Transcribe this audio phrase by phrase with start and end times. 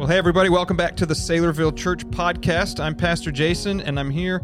[0.00, 2.80] Well, hey, everybody, welcome back to the Saylorville Church podcast.
[2.80, 4.42] I'm Pastor Jason, and I'm here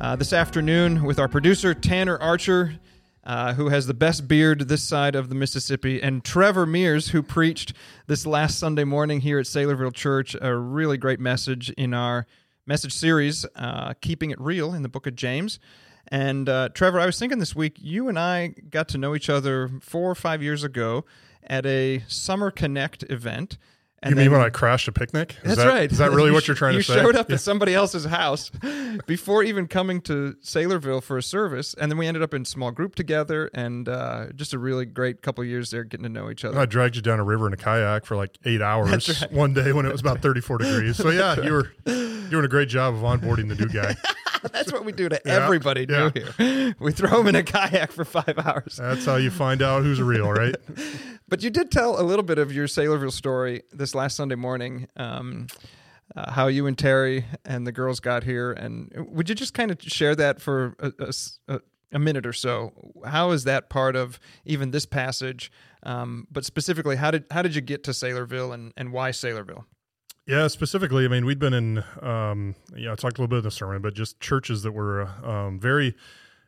[0.00, 2.74] uh, this afternoon with our producer, Tanner Archer,
[3.22, 7.22] uh, who has the best beard this side of the Mississippi, and Trevor Mears, who
[7.22, 7.72] preached
[8.08, 12.26] this last Sunday morning here at Saylorville Church a really great message in our
[12.66, 15.60] message series, uh, Keeping It Real in the book of James.
[16.08, 19.30] And uh, Trevor, I was thinking this week, you and I got to know each
[19.30, 21.04] other four or five years ago
[21.44, 23.56] at a Summer Connect event.
[24.02, 25.36] And you mean when I crashed a picnic?
[25.42, 25.90] Is that's that, right.
[25.90, 26.94] Is that really what you're trying you to say?
[26.96, 27.36] You showed up yeah.
[27.36, 28.50] at somebody else's house
[29.06, 32.70] before even coming to Saylorville for a service, and then we ended up in small
[32.70, 36.44] group together, and uh, just a really great couple years there, getting to know each
[36.44, 36.58] other.
[36.58, 39.32] I dragged you down a river in a kayak for like eight hours right.
[39.32, 40.96] one day when it was about 34 degrees.
[40.96, 41.44] So yeah, right.
[41.44, 43.96] you were doing a great job of onboarding the new guy.
[44.52, 45.44] That's what we do to yeah.
[45.44, 46.10] everybody yeah.
[46.14, 46.74] new here.
[46.78, 48.76] We throw them in a kayak for five hours.
[48.76, 50.54] That's how you find out who's real, right?
[51.28, 54.88] But you did tell a little bit of your Saylorville story this last Sunday morning.
[54.96, 55.46] Um,
[56.14, 59.70] uh, how you and Terry and the girls got here, and would you just kind
[59.70, 61.12] of share that for a,
[61.48, 61.60] a,
[61.92, 62.72] a minute or so?
[63.04, 65.50] How is that part of even this passage?
[65.82, 69.64] Um, but specifically, how did how did you get to Saylorville, and and why Saylorville?
[70.26, 73.44] Yeah, specifically, I mean, we'd been in, um, yeah, I talked a little bit in
[73.44, 75.94] the sermon, but just churches that were um, very,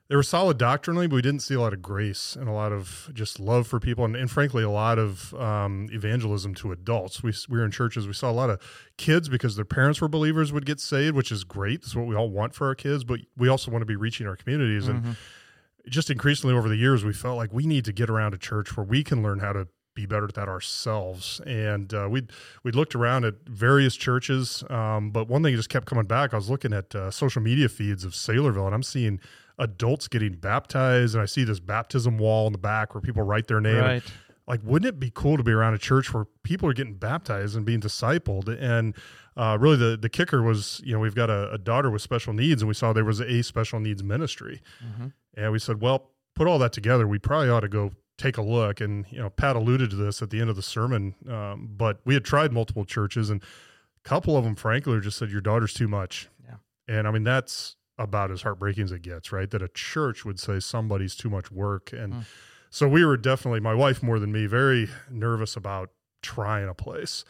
[0.09, 2.73] they were solid doctrinally, but we didn't see a lot of grace and a lot
[2.73, 7.23] of just love for people, and, and frankly, a lot of um, evangelism to adults.
[7.23, 8.61] We, we were in churches, we saw a lot of
[8.97, 11.83] kids because their parents were believers would get saved, which is great.
[11.83, 14.27] That's what we all want for our kids, but we also want to be reaching
[14.27, 14.87] our communities.
[14.87, 15.09] Mm-hmm.
[15.09, 15.17] And
[15.89, 18.77] just increasingly over the years, we felt like we need to get around a church
[18.77, 21.41] where we can learn how to be better at that ourselves.
[21.45, 22.27] And uh, we
[22.63, 26.33] we looked around at various churches, um, but one thing just kept coming back.
[26.33, 29.21] I was looking at uh, social media feeds of Saylorville, and I'm seeing
[29.59, 33.49] adults getting baptized, and I see this baptism wall in the back where people write
[33.49, 33.79] their name.
[33.79, 34.03] Right.
[34.47, 37.55] Like, wouldn't it be cool to be around a church where people are getting baptized
[37.55, 38.49] and being discipled?
[38.49, 38.95] And
[39.37, 42.33] uh, really, the the kicker was, you know, we've got a, a, daughter with special
[42.33, 45.09] needs, and we saw there was a special needs ministry, mm-hmm.
[45.35, 48.43] and we said, well, put all that together, we probably ought to go take a
[48.43, 48.81] look.
[48.81, 52.01] And you know, Pat alluded to this at the end of the sermon, um, but
[52.05, 55.75] we had tried multiple churches, and a couple of them, frankly, just said your daughter's
[55.75, 56.29] too much.
[56.47, 56.57] Yeah.
[56.89, 59.51] And I mean, that's about as heartbreaking as it gets, right?
[59.51, 62.25] That a church would say somebody's too much work, and mm.
[62.71, 65.91] so we were definitely, my wife more than me, very nervous about
[66.23, 67.25] trying a place.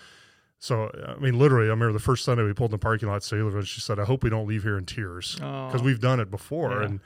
[0.58, 3.30] So I mean, literally, I remember the first Sunday we pulled in the parking lot,
[3.32, 5.84] and she said, "I hope we don't leave here in tears because oh.
[5.84, 6.86] we've done it before." Yeah.
[6.86, 7.00] And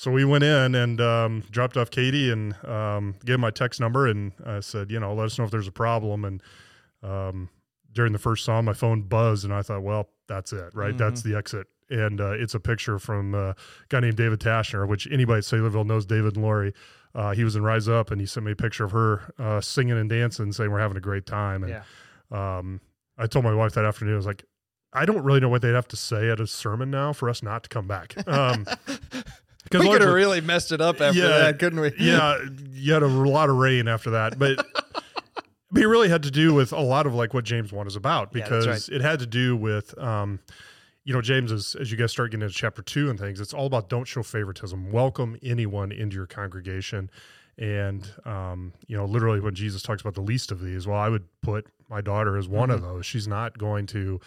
[0.00, 4.06] so we went in and um, dropped off Katie and um, gave my text number
[4.06, 6.24] and I said, you know, let us know if there's a problem.
[6.24, 6.42] And
[7.02, 7.50] um,
[7.92, 10.88] during the first song, my phone buzzed and I thought, well, that's it, right?
[10.88, 10.96] Mm-hmm.
[10.96, 11.66] That's the exit.
[11.90, 13.54] And uh, it's a picture from uh, a
[13.88, 16.72] guy named David Tashner, which anybody at Saylorville knows David and Lori.
[17.14, 19.60] Uh, he was in Rise Up and he sent me a picture of her uh,
[19.60, 21.64] singing and dancing, saying we're having a great time.
[21.64, 21.82] And
[22.30, 22.58] yeah.
[22.58, 22.80] um,
[23.18, 24.44] I told my wife that afternoon, I was like,
[24.92, 27.42] I don't really know what they'd have to say at a sermon now for us
[27.42, 28.14] not to come back.
[28.26, 28.64] Um,
[29.72, 31.92] we could have really messed it up after yeah, that, couldn't we?
[31.98, 32.38] yeah,
[32.72, 34.58] you had a lot of rain after that, but
[35.76, 38.32] it really had to do with a lot of like what James one is about
[38.32, 38.88] because yeah, right.
[38.88, 39.96] it had to do with.
[39.98, 40.40] Um,
[41.10, 43.52] you know, James, as, as you guys start getting into chapter two and things, it's
[43.52, 44.92] all about don't show favoritism.
[44.92, 47.10] Welcome anyone into your congregation.
[47.58, 51.08] And, um, you know, literally when Jesus talks about the least of these, well, I
[51.08, 52.76] would put my daughter as one mm-hmm.
[52.76, 53.06] of those.
[53.06, 54.20] She's not going to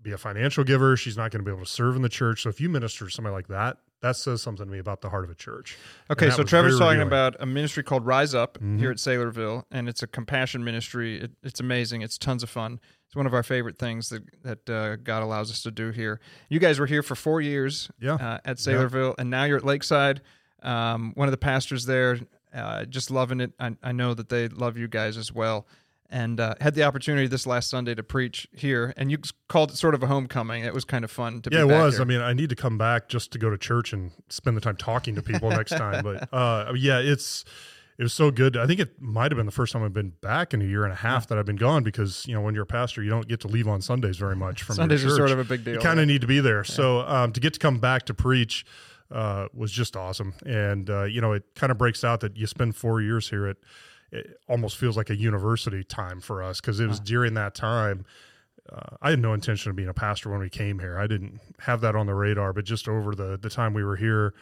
[0.00, 0.96] be a financial giver.
[0.96, 2.44] She's not going to be able to serve in the church.
[2.44, 5.10] So if you minister to somebody like that, that says something to me about the
[5.10, 5.76] heart of a church.
[6.10, 7.08] Okay, so Trevor's talking revealing.
[7.08, 8.78] about a ministry called Rise Up mm-hmm.
[8.78, 11.20] here at Saylorville, and it's a compassion ministry.
[11.20, 12.00] It, it's amazing.
[12.00, 12.80] It's tons of fun.
[13.14, 16.18] It's one of our favorite things that that uh, God allows us to do here.
[16.48, 18.14] You guys were here for four years, yeah.
[18.14, 19.20] uh, at Saylorville, yeah.
[19.20, 20.20] and now you're at Lakeside.
[20.64, 22.18] Um, one of the pastors there,
[22.52, 23.52] uh, just loving it.
[23.60, 25.64] I, I know that they love you guys as well
[26.10, 29.76] and uh, had the opportunity this last Sunday to preach here, and you called it
[29.76, 30.64] sort of a homecoming.
[30.64, 31.50] It was kind of fun to.
[31.52, 31.94] Yeah, it was.
[31.94, 32.02] Here.
[32.02, 34.60] I mean, I need to come back just to go to church and spend the
[34.60, 36.02] time talking to people next time.
[36.02, 37.44] But uh, yeah, it's
[37.98, 38.56] it was so good.
[38.56, 40.84] I think it might have been the first time I've been back in a year
[40.84, 43.10] and a half that I've been gone because you know when you're a pastor, you
[43.10, 44.62] don't get to leave on Sundays very much.
[44.62, 45.74] From Sundays are sort of a big deal.
[45.74, 46.58] You kind of need to be there.
[46.58, 46.74] Yeah.
[46.74, 48.64] So um, to get to come back to preach.
[49.10, 52.46] Uh, was just awesome, and uh, you know it kind of breaks out that you
[52.46, 53.58] spend four years here at
[54.14, 57.04] it almost feels like a university time for us because it was huh.
[57.04, 58.06] during that time.
[58.72, 60.98] Uh, I had no intention of being a pastor when we came here.
[60.98, 63.96] I didn't have that on the radar, but just over the the time we were
[63.96, 64.32] here,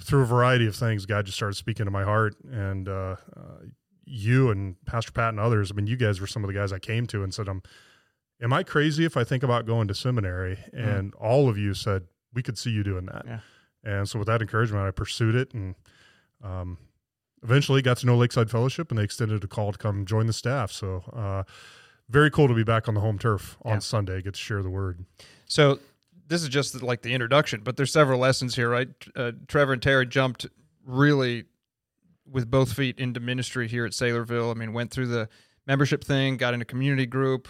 [0.00, 2.36] through a variety of things, God just started speaking to my heart.
[2.50, 3.64] And uh, uh,
[4.04, 6.72] you and Pastor Pat and others, I mean, you guys were some of the guys
[6.72, 7.62] I came to and said, "I'm,
[8.40, 10.98] am I crazy if I think about going to seminary?" Mm.
[10.98, 12.04] And all of you said
[12.34, 13.24] we could see you doing that.
[13.26, 13.40] Yeah.
[13.84, 15.74] And so with that encouragement, I pursued it and.
[16.44, 16.78] Um,
[17.42, 20.32] eventually got to know Lakeside Fellowship and they extended a call to come join the
[20.32, 20.70] staff.
[20.72, 21.44] So, uh,
[22.08, 23.78] very cool to be back on the home turf on Yeah.
[23.78, 24.20] Sunday.
[24.22, 25.04] Get to share the word.
[25.46, 25.78] So
[26.28, 28.88] this is just like the introduction, but there's several lessons here, right?
[29.14, 30.46] Uh, Trevor and Terry jumped
[30.84, 31.44] really
[32.30, 34.50] with both feet into ministry here at Saylorville.
[34.50, 35.28] I mean, went through the
[35.66, 37.48] membership thing, got into community group.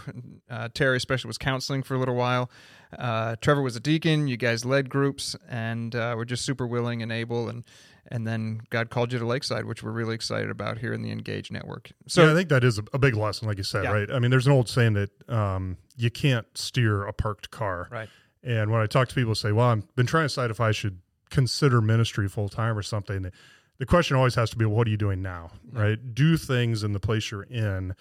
[0.51, 2.51] Uh, Terry especially was counseling for a little while.
[2.99, 4.29] Uh, Trevor was a deacon.
[4.29, 7.49] You guys led groups, and uh, were just super willing and able.
[7.49, 7.65] And
[8.09, 11.11] and then God called you to Lakeside, which we're really excited about here in the
[11.11, 11.91] Engage Network.
[12.07, 13.91] So yeah, I think that is a, a big lesson, like you said, Yeah.
[13.91, 14.11] right?
[14.11, 17.89] I mean, there's an old saying that um, you can't steer a parked car.
[17.91, 18.09] right,
[18.47, 20.61] And when I talk to people, who say, "Well, I've been trying to decide if
[20.61, 21.01] I should
[21.31, 23.31] consider ministry full time or something,"
[23.79, 26.15] the, question always has to be, well, "What are you doing now?" Right?
[26.15, 27.95] Do things in the place you're in.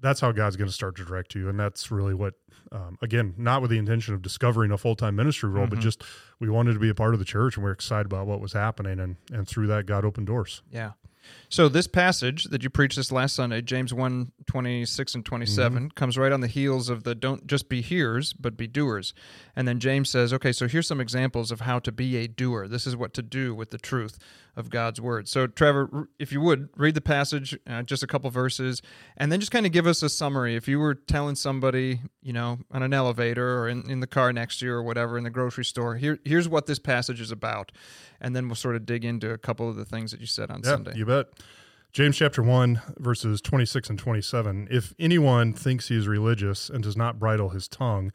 [0.00, 2.34] That's how God's going to start to direct you, and that's really what,
[2.72, 5.82] um, again, not with the intention of discovering a full time ministry role, but Mhm.
[5.82, 6.02] just
[6.40, 8.52] we wanted to be a part of the church, and we're excited about what was
[8.52, 10.62] happening, and and through that, God opened doors.
[10.70, 10.92] Yeah.
[11.48, 15.88] So this passage that you preached this last Sunday, James 1, 26 and 27, mm-hmm.
[15.88, 19.14] comes right on the heels of the don't just be hearers, but be doers.
[19.54, 22.66] And then James says, okay, so here's some examples of how to be a doer.
[22.68, 24.18] This is what to do with the truth
[24.56, 25.28] of God's word.
[25.28, 28.80] So Trevor, if you would, read the passage, uh, just a couple verses,
[29.16, 30.54] and then just kind of give us a summary.
[30.54, 34.32] If you were telling somebody, you know, on an elevator or in, in the car
[34.32, 37.30] next to you or whatever in the grocery store, here, here's what this passage is
[37.32, 37.72] about.
[38.20, 40.50] And then we'll sort of dig into a couple of the things that you said
[40.50, 40.92] on Yeah, Sunday.
[40.96, 41.26] you bet.
[41.92, 44.68] James chapter 1, verses 26 and 27.
[44.70, 48.12] If anyone thinks he is religious and does not bridle his tongue,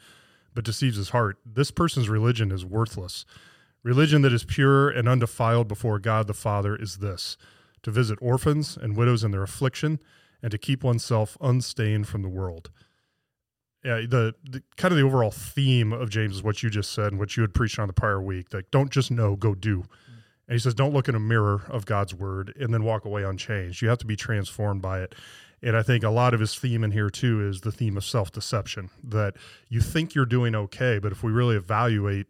[0.54, 3.24] but deceives his heart, this person's religion is worthless.
[3.84, 7.38] Religion that is pure and undefiled before God the Father is this
[7.82, 10.00] to visit orphans and widows in their affliction
[10.42, 12.72] and to keep oneself unstained from the world.
[13.84, 17.14] Yeah, the, the kind of the overall theme of James is what you just said
[17.14, 18.54] and what you had preached on the prior week.
[18.54, 19.86] Like, don't just know, go do.
[20.48, 23.24] And he says, don't look in a mirror of God's word and then walk away
[23.24, 23.82] unchanged.
[23.82, 25.16] You have to be transformed by it.
[25.62, 28.04] And I think a lot of his theme in here too is the theme of
[28.04, 29.36] self deception that
[29.68, 32.28] you think you're doing okay, but if we really evaluate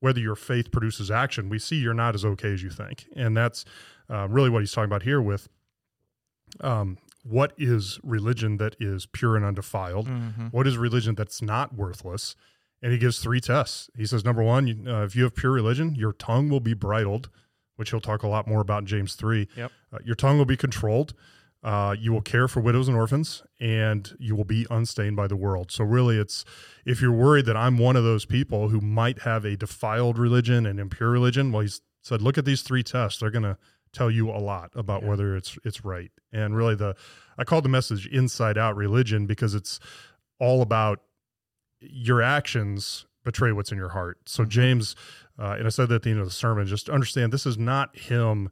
[0.00, 3.06] whether your faith produces action, we see you're not as okay as you think.
[3.14, 3.64] And that's
[4.08, 5.48] uh, really what he's talking about here with
[6.60, 10.06] um, what is religion that is pure and undefiled?
[10.08, 10.52] Mhm.
[10.52, 12.34] What is religion that's not worthless?
[12.82, 13.90] And he gives three tests.
[13.96, 16.72] He says, number one, you- uh, if you have pure religion, your tongue will be
[16.74, 17.28] bridled,
[17.76, 19.48] which he'll talk a lot more about in James 3.
[19.54, 19.72] Yep.
[19.92, 21.12] Uh, your tongue will be controlled.
[21.62, 25.36] Uh, you will care for widows and orphans, and you will be unstained by the
[25.36, 25.70] world.
[25.70, 26.44] So, really, it's
[26.86, 30.64] if you're worried that I'm one of those people who might have a defiled religion
[30.64, 33.20] and impure religion, well, he's said, look at these three tests.
[33.20, 33.58] They're going to
[33.92, 35.08] tell you a lot about Yeah.
[35.10, 36.10] whether it's it's right.
[36.32, 36.96] And really, the
[37.36, 39.80] I called the message "Inside Out Religion" because it's
[40.38, 41.02] all about
[41.80, 44.18] your actions betray what's in your heart.
[44.26, 44.48] So Mhm.
[44.48, 44.96] James,
[45.38, 47.58] uh, and I said that at the end of the sermon, just understand this is
[47.58, 48.48] not him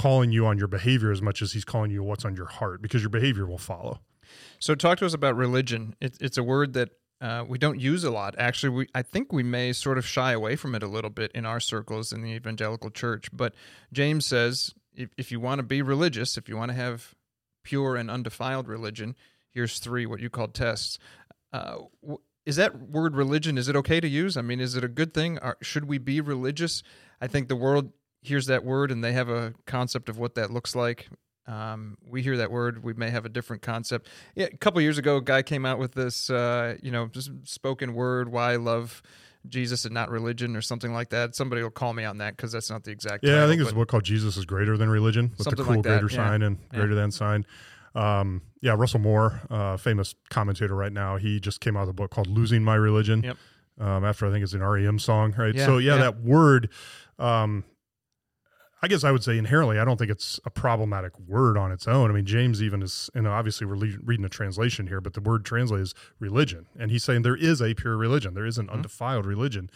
[0.00, 2.80] calling you on your behavior as much as he's calling you what's on your heart,
[2.80, 4.00] because your behavior will follow.
[4.58, 5.94] So, talk to us about religion.
[6.00, 8.34] It, it's a word that uh, we don't use a lot.
[8.38, 11.30] Actually, we I think we may sort of shy away from it a little bit
[11.34, 13.28] in our circles in the evangelical church.
[13.32, 13.54] But
[13.92, 17.14] James says, if, if you want to be religious, if you want to have
[17.62, 19.16] pure and undefiled religion,
[19.50, 20.98] here's three what you call tests.
[21.52, 21.78] Uh,
[22.46, 23.58] is that word religion?
[23.58, 24.38] Is it okay to use?
[24.38, 25.38] I mean, is it a good thing?
[25.60, 26.82] Should we be religious?
[27.20, 30.50] I think the world hears that word and they have a concept of what that
[30.50, 31.08] looks like.
[31.46, 34.08] Um, we hear that word, we may have a different concept.
[34.36, 37.30] Yeah, a couple years ago, a guy came out with this, uh, you know, just
[37.44, 39.02] spoken word, why I love
[39.48, 41.34] Jesus and not religion or something like that.
[41.34, 43.24] Somebody will call me on that because that's not the exact.
[43.24, 45.76] Yeah, I think there's a book called Jesus is Greater Than Religion with the cool
[45.76, 46.16] like greater yeah.
[46.16, 46.78] sign and Yeah.
[46.78, 47.46] greater than sign.
[47.94, 51.94] Um, yeah, Russell Moore, uh, famous commentator right now, he just came out with a
[51.94, 53.22] book called Losing My Religion.
[53.22, 53.36] Yep.
[53.80, 55.54] Um, after I think it's an REM song, right?
[55.54, 56.02] Yeah, so yeah, yeah.
[56.02, 56.68] that word,
[57.18, 57.64] um,
[58.82, 61.86] I guess I would say inherently, I don't think it's a problematic word on its
[61.86, 62.10] own.
[62.10, 65.20] I mean, James even is, and obviously we're le- reading a translation here, but the
[65.20, 68.68] word translated is religion, and he's saying there is a pure religion, there is an
[68.68, 68.72] Mhm.
[68.74, 69.70] undefiled religion.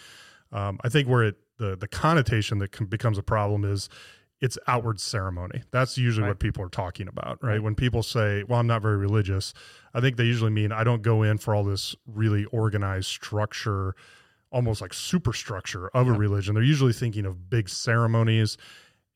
[0.53, 3.89] Um, I think where it the the connotation that can, becomes a problem is
[4.41, 5.63] it's outward ceremony.
[5.71, 6.31] That's usually Right.
[6.31, 7.53] what people are talking about, right?
[7.53, 7.63] Right.
[7.63, 9.55] When people say, "Well, I'm not very religious,"
[9.95, 13.95] I think they usually mean I don't go in for all this really organized structure,
[14.51, 16.55] almost like superstructure of a religion.
[16.55, 18.57] They're usually thinking of big ceremonies.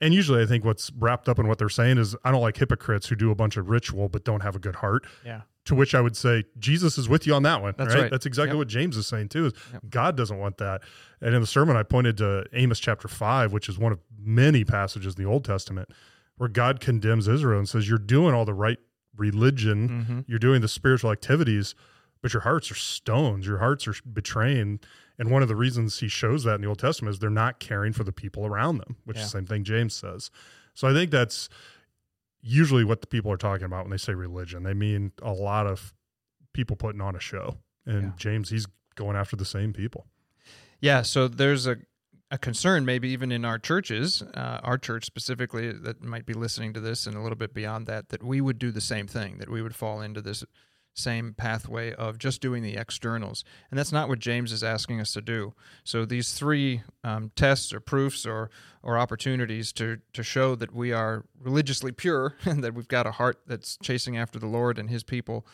[0.00, 2.56] And usually, I think what's wrapped up in what they're saying is, I don't like
[2.56, 5.06] hypocrites who do a bunch of ritual but don't have a good heart.
[5.24, 5.40] Yeah.
[5.64, 7.74] To which I would say, Jesus is with you on that one.
[7.76, 8.02] That's right?
[8.02, 8.10] right.
[8.10, 8.58] That's exactly Yep.
[8.58, 9.46] what James is saying too.
[9.46, 9.82] Is Yep.
[9.90, 10.82] God doesn't want that.
[11.20, 14.64] And in the sermon, I pointed to Amos chapter five, which is one of many
[14.64, 15.90] passages in the Old Testament
[16.36, 18.78] where God condemns Israel and says, "You're doing all the right
[19.16, 20.24] religion, Mhm.
[20.28, 21.74] you're doing the spiritual activities,
[22.22, 23.46] but your hearts are stones.
[23.46, 24.78] Your hearts are betraying."
[25.18, 27.58] And one of the reasons he shows that in the Old Testament is they're not
[27.58, 30.30] caring for the people around them, which is the same thing James says.
[30.74, 31.48] So I think that's
[32.40, 34.62] usually what the people are talking about when they say religion.
[34.62, 35.92] They mean a lot of
[36.52, 37.56] people putting on a show.
[37.84, 38.12] And Yeah.
[38.16, 40.06] James, he's going after the same people.
[40.80, 41.78] Yeah, so there's a
[42.30, 46.74] a concern, maybe even in our churches, uh, our church specifically, that might be listening
[46.74, 49.38] to this, and a little bit beyond that, that we would do the same thing,
[49.38, 50.44] that we would fall into this
[50.98, 55.12] same pathway of just doing the externals, and that's not what James is asking us
[55.12, 55.54] to do.
[55.84, 58.50] So these three um, tests or proofs or
[58.82, 63.12] or opportunities to to show that we are religiously pure and that we've got a
[63.12, 65.46] heart that's chasing after the Lord and His people.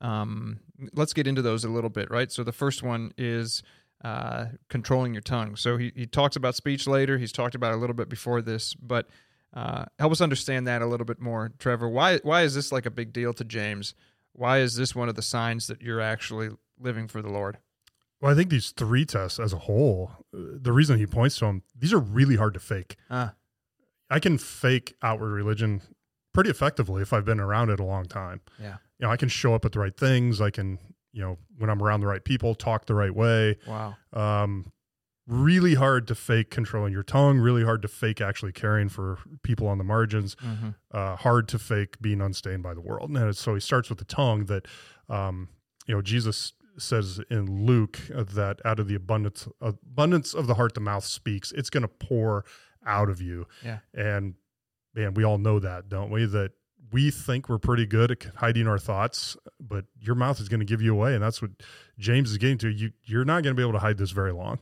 [0.00, 0.60] Um,
[0.94, 2.32] let's get into those a little bit, right?
[2.32, 3.62] So the first one is
[4.02, 5.56] uh, controlling your tongue.
[5.56, 7.18] So he, he talks about speech later.
[7.18, 9.08] He's talked about a little bit before this, but
[9.52, 11.88] uh, help us understand that a little bit more, Trevor.
[11.88, 13.94] Why why is this like a big deal to James?
[14.32, 17.58] Why is this one of the signs that you're actually living for the Lord?
[18.20, 21.46] Well, I think these three tests as a whole, uh, the reason he points to
[21.46, 22.96] them, these are really hard to fake.
[23.10, 23.34] Ah,
[24.10, 25.82] I can fake outward religion
[26.34, 28.40] pretty effectively if I've been around it a long time.
[28.58, 28.76] yeah.
[28.98, 30.40] You know, I can show up at the right things.
[30.42, 30.78] I can,
[31.12, 33.56] you know, when I'm around the right people, talk the right way.
[33.66, 33.96] Wow.
[34.12, 34.72] Um,
[35.30, 37.38] really hard to fake controlling your tongue.
[37.38, 40.36] Really hard to fake actually caring for people on the margins.
[40.40, 43.10] hmm Uh, hard to fake being unstained by the world.
[43.10, 44.66] And so he starts with the tongue that,
[45.08, 45.48] um,
[45.86, 50.74] you know, Jesus says in Luke that out of the abundance abundance of the heart,
[50.74, 51.52] the mouth speaks.
[51.52, 52.44] It's going to pour
[52.84, 53.46] out of you.
[53.64, 53.78] Yeah.
[53.94, 54.34] And
[54.94, 56.24] man, we all know that, don't we?
[56.26, 56.52] That
[56.92, 60.66] we think we're pretty good at hiding our thoughts, but your mouth is going to
[60.66, 61.52] give you away, and that's what
[61.98, 62.68] James is getting to.
[62.68, 64.58] You you're not going to be able to hide this very long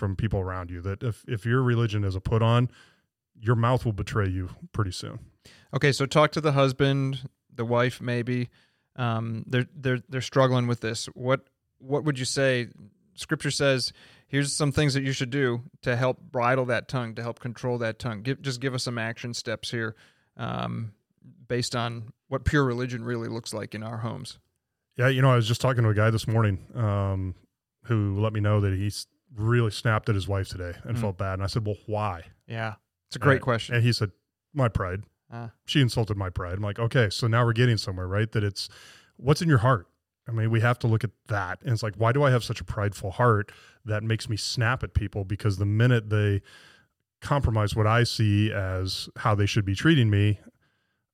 [0.00, 0.80] from people around you.
[0.80, 2.70] That if if your religion is a put on,
[3.38, 5.20] your mouth will betray you pretty soon.
[5.72, 8.48] Okay, so talk to the husband, the wife, maybe.
[8.96, 11.06] Um, they're they're they're struggling with this.
[11.14, 11.46] What
[11.78, 12.68] what would you say?
[13.14, 13.92] Scripture says,
[14.28, 17.76] here's some things that you should do to help bridle that tongue, to help control
[17.78, 18.22] that tongue.
[18.22, 19.94] Give, just give us some action steps here,
[20.38, 20.92] um,
[21.46, 24.38] based on what pure religion really looks like in our homes.
[24.96, 27.34] Yeah, you know, I was just talking to a guy this morning um,
[27.84, 31.00] who let me know that he's really snapped at his wife today and Mm.
[31.00, 31.34] felt bad.
[31.34, 32.74] And I said, "Well, why?" Yeah,
[33.08, 33.74] it's a great And- question.
[33.76, 34.12] And he said,
[34.54, 35.50] "My pride." Ah.
[35.64, 36.54] She insulted my pride.
[36.54, 38.30] I'm like, okay, so now we're getting somewhere, right?
[38.32, 38.68] That it's
[39.16, 39.86] what's in your heart.
[40.26, 41.60] I mean, we have to look at that.
[41.62, 43.52] And it's like, why do I have such a prideful heart
[43.84, 45.24] that makes me snap at people?
[45.24, 46.42] Because the minute they
[47.20, 50.40] compromise what I see as how they should be treating me,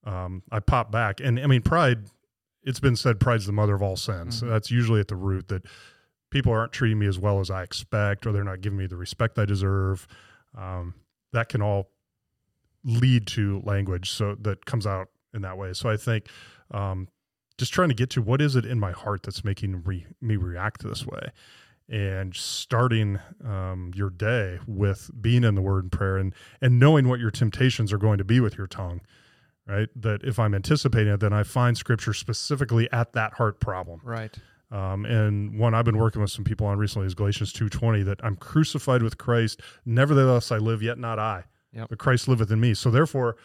[0.05, 1.21] um, I pop back.
[1.21, 2.07] And I mean, pride,
[2.63, 4.43] it's been said pride's the mother of all sins.
[4.43, 4.49] Mhm.
[4.49, 5.67] That's usually at the root that
[6.37, 8.97] people aren't treating me as well as I expect, or they're not giving me the
[8.97, 10.07] respect I deserve.
[10.55, 10.93] Um,
[11.33, 11.89] that can all
[12.85, 15.73] lead to language so that comes out in that way.
[15.73, 16.27] So I think
[16.73, 17.09] um,
[17.57, 20.37] just trying to get to what is it in my heart that's making re- me
[20.37, 21.31] react this way,
[21.89, 27.09] and starting um, your day with being in the Word and prayer, and and knowing
[27.09, 29.01] what your temptations are going to be with your tongue.
[29.67, 34.01] Right, that if I'm anticipating it, then I find Scripture specifically at that heart problem.
[34.05, 34.33] right.
[34.71, 38.03] Um, and one I've been working with some people on recently is Galatians two twenty
[38.03, 39.61] that I'm crucified with Christ.
[39.85, 41.89] Nevertheless, I live, yet not I, Yep.
[41.91, 42.75] but Christ liveth in me.
[42.75, 43.37] So therefore,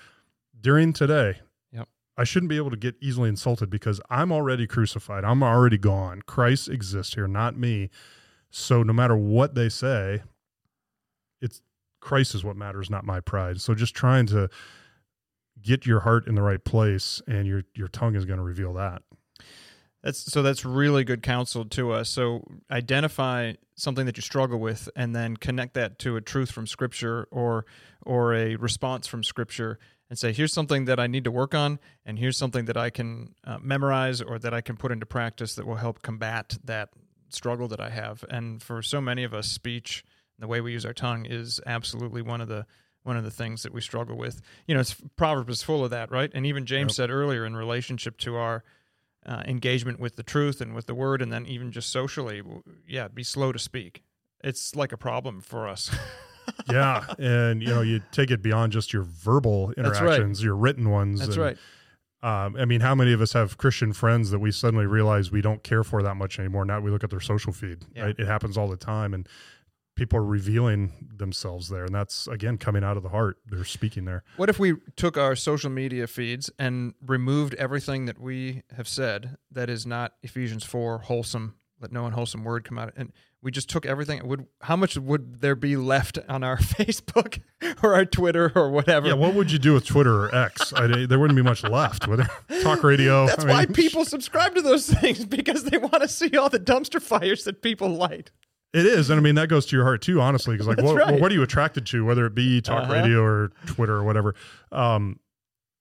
[0.59, 1.39] during today,
[1.71, 1.87] Yep.
[2.17, 5.23] I shouldn't be able to get easily insulted because I'm already crucified.
[5.23, 6.23] I'm already gone.
[6.25, 7.89] Christ exists here, not me.
[8.49, 10.23] So no matter what they say,
[11.39, 11.61] it's
[11.99, 13.61] Christ is what matters, not my pride.
[13.61, 14.49] So just trying to
[15.61, 18.73] get your heart in the right place, and your your tongue is going to reveal
[18.73, 19.03] that.
[20.03, 22.09] That's so that's really good counsel to us.
[22.09, 26.65] So identify something that you struggle with and then connect that to a truth from
[26.67, 27.65] scripture or
[28.05, 29.77] or a response from scripture
[30.09, 32.89] and say here's something that I need to work on and here's something that I
[32.89, 36.89] can uh, memorize or that I can put into practice that will help combat that
[37.29, 38.25] struggle that I have.
[38.29, 40.03] And for so many of us speech
[40.39, 42.65] the way we use our tongue is absolutely one of the
[43.03, 44.41] one of the things that we struggle with.
[44.67, 46.29] You know, it's Proverbs is full of that, right?
[46.33, 46.95] And even James Yep.
[46.95, 48.63] said earlier in relationship to our
[49.25, 52.41] uh, engagement with the truth and with the word, and then even just socially,
[52.87, 54.03] yeah, be slow to speak.
[54.43, 55.91] It's like a problem for us.
[56.71, 60.01] yeah and you know you take it beyond just your verbal That's right.
[60.01, 61.45] interactions your written ones That's and,
[62.23, 62.45] right.
[62.45, 65.41] um, i mean how many of us have christian friends that we suddenly realize we
[65.41, 68.05] don't care for that much anymore now we look at their social feed Yeah.
[68.05, 69.29] right it happens all the time and
[70.01, 74.05] people are revealing themselves there and that's again coming out of the heart they're speaking
[74.05, 78.87] there What if we took our social media feeds and removed everything that we have
[78.87, 81.53] said that is not Ephesians four wholesome?
[81.79, 84.27] Let no unwholesome word come out, and we just took everything.
[84.27, 87.39] Would how much would there be left on our Facebook
[87.83, 89.07] or our Twitter or whatever?
[89.07, 92.07] yeah what would you do with twitter or x I, there wouldn't be much left
[92.07, 95.77] would there talk radio That's I why mean, people subscribe to those things because they
[95.77, 98.31] want to see all the dumpster fires that people light.
[98.73, 100.53] It is, and I mean that goes to your heart too, honestly.
[100.55, 101.19] Because like, what, right.
[101.19, 102.93] what are you attracted to, whether it be talk Uh-huh.
[102.93, 104.33] radio or Twitter or whatever?
[104.71, 105.19] Um,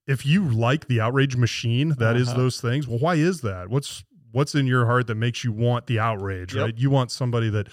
[0.06, 2.38] if you like the outrage machine, that is Uh-huh.
[2.38, 2.88] those things.
[2.88, 3.68] Well, why is that?
[3.68, 6.64] What's what's in your heart that makes you want the outrage, Yep.
[6.64, 6.78] right?
[6.78, 7.68] You want somebody that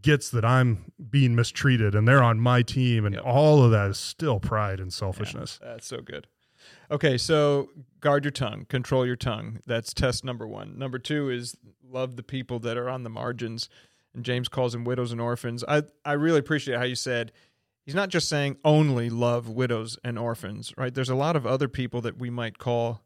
[0.00, 3.24] gets that I'm being mistreated and they're on my team, and Yep.
[3.26, 5.58] all of that is still pride and selfishness.
[5.62, 6.28] That's so good.
[6.90, 9.60] Okay, so guard your tongue, control your tongue.
[9.66, 10.78] That's test number one.
[10.78, 13.68] Number two is love the people that are on the margins.
[14.14, 15.64] And James calls them widows and orphans.
[15.66, 17.32] I, I really appreciate how you said
[17.84, 20.92] he's not just saying only love widows and orphans, right?
[20.92, 23.02] There's a lot of other people that we might call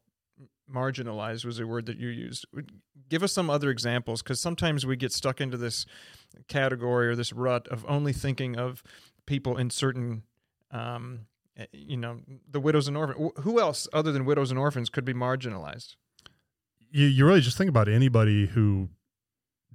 [0.71, 2.45] marginalized, was a word that you used.
[3.09, 5.85] Give us some other examples because sometimes we get stuck into this
[6.49, 8.83] category or this rut of only thinking of
[9.25, 10.23] people in certain
[10.71, 11.21] um,
[11.59, 15.05] uh, you know the widows and orphans who else other than widows and orphans could
[15.05, 15.95] be marginalized
[16.91, 18.89] You, you really just think about anybody who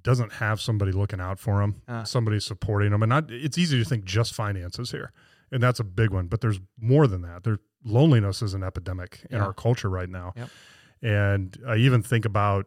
[0.02, 2.02] doesn't have somebody looking out for them, Ah.
[2.04, 3.30] somebody supporting them, and not.
[3.30, 5.12] It's easy to think just finances here,
[5.50, 6.26] and that's a big one.
[6.26, 7.44] But there's more than that.
[7.44, 9.44] There, loneliness is an epidemic in Yeah.
[9.46, 10.50] our culture right now, Yep.
[11.02, 12.66] and I even think about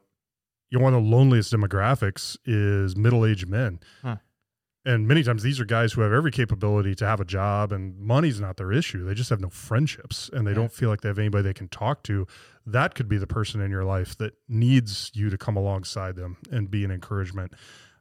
[0.71, 3.79] you know one of the loneliest demographics is middle-aged men.
[4.01, 4.17] Huh.
[4.85, 7.97] And many times these are guys who have every capability to have a job and
[7.99, 9.03] money's not their issue.
[9.03, 10.57] They just have no friendships and they Yeah.
[10.57, 12.27] don't feel like they have anybody they can talk to.
[12.67, 16.37] That could be the person in your life that needs you to come alongside them
[16.51, 17.53] and be an encouragement.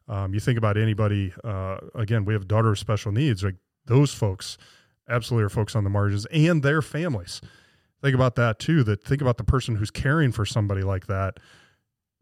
[0.09, 4.13] Um, you think about anybody, uh, again, we have daughter with special needs, like those
[4.13, 4.59] folks
[5.09, 7.41] absolutely are folks on the margins and their families.
[8.03, 8.85] Think about that too.
[8.85, 11.39] That think about the person who's caring for somebody like that,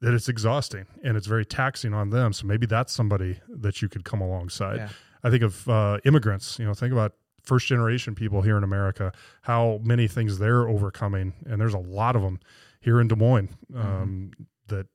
[0.03, 2.33] that it's exhausting and it's very taxing on them.
[2.33, 4.77] So maybe that's somebody that you could come alongside.
[4.77, 4.89] Yeah.
[5.23, 6.59] I think of uh, immigrants.
[6.59, 11.33] You know, think about first generation people here in America, how many things they're overcoming,
[11.47, 12.41] and there's a lot of them
[12.81, 14.33] here in Des Moines um,
[14.67, 14.87] that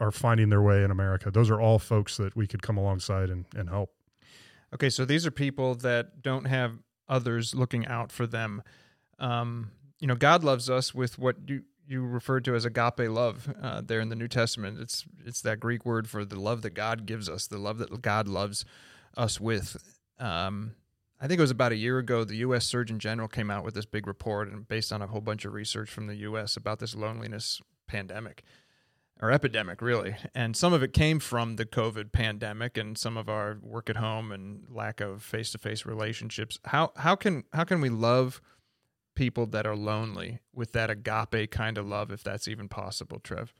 [0.00, 1.30] are finding their way in America.
[1.30, 3.90] Those are all folks that we could come alongside and, and help.
[4.74, 6.78] okay so these are people that don't have
[7.08, 8.62] others looking out for them
[9.18, 13.52] um, you know god loves us with what you you referred to as agape love
[13.62, 16.74] uh, there in the new testament it's it's that greek word for the love that
[16.74, 18.64] god gives us the love that god loves
[19.16, 19.76] us with
[20.18, 20.74] um,
[21.20, 22.66] I think it was about a year ago, the U.S.
[22.66, 25.54] Surgeon General came out with this big report, and based on a whole bunch of
[25.54, 26.56] research from the U.S.
[26.56, 28.42] about this loneliness pandemic
[29.22, 30.16] or epidemic, really.
[30.34, 33.96] And some of it came from the COVID pandemic and some of our work at
[33.96, 36.58] home and lack of face to face relationships.
[36.66, 38.42] How how can how can we love
[39.14, 43.52] people that are lonely with that agape kind of love, if that's even possible, Trev?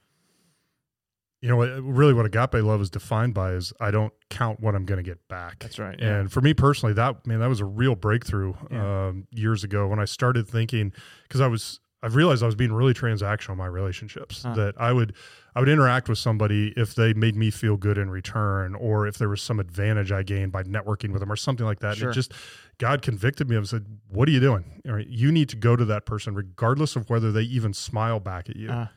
[1.41, 4.85] You know, really what agape love is defined by is I don't count what I'm
[4.85, 5.59] going to get back.
[5.59, 5.95] That's right.
[5.99, 6.15] yeah.
[6.19, 9.07] And for me personally, that man, that was a real breakthrough Yeah.
[9.09, 10.91] um, years ago when I started thinking
[11.23, 14.43] because I was I realized I was being really transactional in my relationships.
[14.43, 14.53] Huh.
[14.53, 15.15] That I would
[15.55, 19.17] I would interact with somebody if they made me feel good in return, or if
[19.17, 21.99] there was some advantage I gained by networking with them, or something like that.
[21.99, 22.31] And it just
[22.77, 24.83] God convicted me and said, "What are you doing?
[24.87, 28.19] All right, you need to go to that person, regardless of whether they even smile
[28.19, 28.87] back at you." Uh,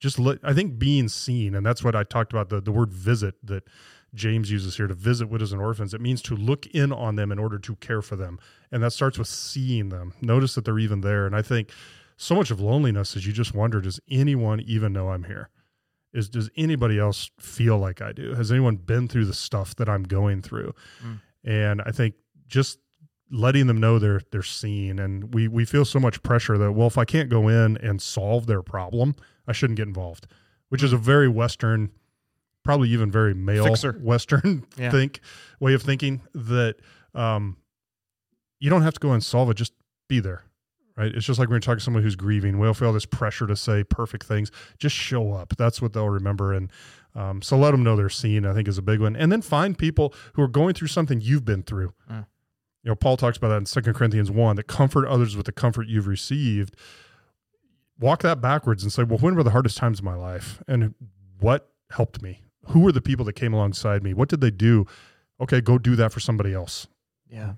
[0.00, 2.92] just let I think being seen, and that's what I talked about the the word
[2.92, 3.62] visit that
[4.12, 5.94] James uses here to visit widows and orphans.
[5.94, 8.40] It means to look in on them in order to care for them,
[8.72, 10.14] and that starts with seeing them.
[10.20, 11.70] Notice that they're even there, and I think
[12.20, 15.48] so much of loneliness is you just wonder: Does anyone even know I'm here?
[16.12, 18.34] Is does anybody else feel like I do?
[18.34, 20.74] Has anyone been through the stuff that I'm going through?
[21.02, 21.20] Mm.
[21.44, 22.78] And I think just
[23.30, 26.88] letting them know they're they're seen and we we feel so much pressure that well
[26.88, 29.14] if I can't go in and solve their problem
[29.46, 30.26] I shouldn't get involved
[30.68, 31.92] which is a very western
[32.64, 33.92] probably even very male Fixer.
[34.02, 34.90] western Yeah.
[34.90, 35.20] think
[35.60, 36.78] way of thinking that
[37.14, 37.56] um
[38.58, 39.74] you don't have to go and solve it just
[40.08, 40.42] be there
[41.00, 41.14] right?
[41.14, 43.46] It's just like when you're talking to someone who's grieving we all feel this pressure
[43.46, 44.50] to say perfect things.
[44.78, 45.54] Just show up.
[45.56, 46.52] That's what they'll remember.
[46.52, 46.70] And
[47.14, 49.16] um, so let them know they're seen i think is a big one.
[49.16, 51.94] And then find people who are going through something you've been through.
[52.10, 52.26] Mm.
[52.82, 55.52] you know paul talks about that in 2 corinthians 1 that comfort others with the
[55.52, 56.76] comfort you've received.
[57.98, 60.62] Walk that backwards and say well when were the hardest times of my life?
[60.68, 60.94] And
[61.40, 62.42] what helped me?
[62.66, 64.12] Who were the people that came alongside me?
[64.12, 64.86] What did they do?
[65.40, 66.86] Okay go do that for somebody else.
[67.26, 67.54] Yeah.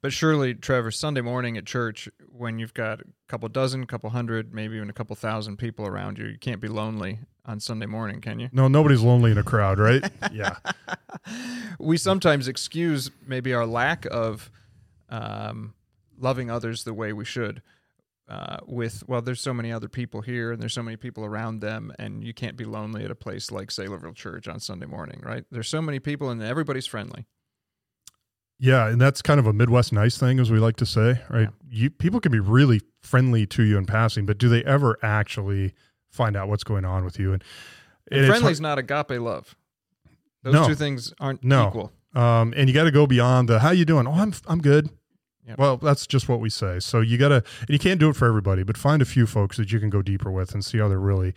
[0.00, 4.10] But surely, Trevor, Sunday morning at church, when you've got a couple dozen, a couple
[4.10, 7.86] hundred, maybe even a couple thousand people around you, you can't be lonely on Sunday
[7.86, 8.48] morning, can you?
[8.52, 10.56] no nobody's lonely in a crowd right yeah
[11.78, 14.50] we sometimes excuse maybe our lack of
[15.08, 15.74] um,
[16.18, 17.62] loving others the way we should.
[18.28, 21.60] Uh, with well, there's so many other people here, and there's so many people around
[21.60, 25.22] them, and you can't be lonely at a place like Saylorville Church on Sunday morning,
[25.24, 25.44] right?
[25.50, 27.24] There's so many people, and everybody's friendly.
[28.60, 31.42] Yeah, and that's kind of a Midwest nice thing, as we like to say, right?
[31.42, 31.48] Yeah.
[31.70, 35.74] You people can be really friendly to you in passing, but do they ever actually
[36.10, 37.32] find out what's going on with you?
[37.32, 37.44] And,
[38.10, 39.54] And and it's friendly's not agape love.
[40.42, 40.66] Those No.
[40.68, 41.68] two things aren't No.
[41.68, 41.92] equal.
[42.14, 44.88] um, and you got to go beyond the "How you doing?" Oh, I'm I'm good.
[45.46, 45.58] Yep.
[45.58, 46.80] Well, that's just what we say.
[46.80, 49.26] So you got to, and you can't do it for everybody, but find a few
[49.26, 51.32] folks that you can go deeper with and see how they're really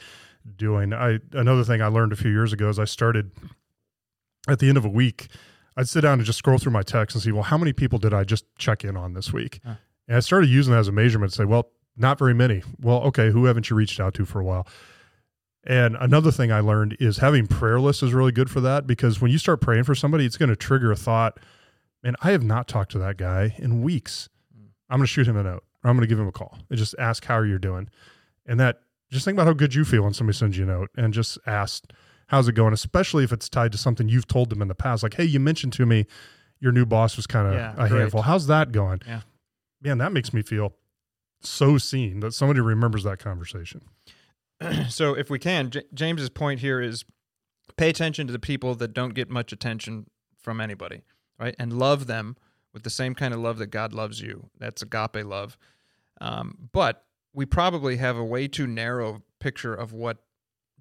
[0.58, 0.92] doing.
[0.94, 3.32] I another thing I learned a few years ago is I started
[4.48, 5.28] at the end of a week.
[5.78, 8.00] I'd sit down and just scroll through my text and see, well, how many people
[8.00, 9.60] did I just check in on this week?
[9.66, 9.76] Huh.
[10.08, 12.64] And I started using that as a measurement to say, well, not very many.
[12.80, 14.68] Well, okay, who haven't you reached out to for a while?
[15.64, 19.22] And another thing I learned is having prayer lists is really good for that because
[19.22, 21.40] when you start praying for somebody, it's going to trigger a thought,
[22.04, 24.28] man, I have not talked to that guy in weeks.
[24.54, 24.66] Hmm.
[24.90, 25.64] I'm going to shoot him a note.
[25.84, 27.90] Or I'm going to give him a call and just ask how you're doing.
[28.46, 30.90] And that, just think about how good you feel when somebody sends you a note
[30.96, 31.86] and just ask,
[32.32, 32.74] how's it going?
[32.74, 35.04] Especially if it's tied to something you've told them in the past.
[35.04, 36.08] Like, hey, you mentioned to me
[36.62, 38.00] your new boss was kind of Yeah, a great.
[38.00, 38.22] handful.
[38.22, 39.02] How's that going?
[39.06, 39.22] Yeah.
[39.82, 40.74] Man, that makes me feel
[41.42, 43.82] so seen that somebody remembers that conversation.
[44.90, 47.04] so if we can, J- James's point here is
[47.78, 50.06] pay attention to the people that don't get much attention
[50.40, 51.02] from anybody,
[51.40, 51.56] right?
[51.60, 52.38] And love them
[52.74, 54.50] with the same kind of love that God loves you.
[54.58, 55.58] That's agape love.
[56.22, 60.24] Um, but we probably have a way too narrow picture of what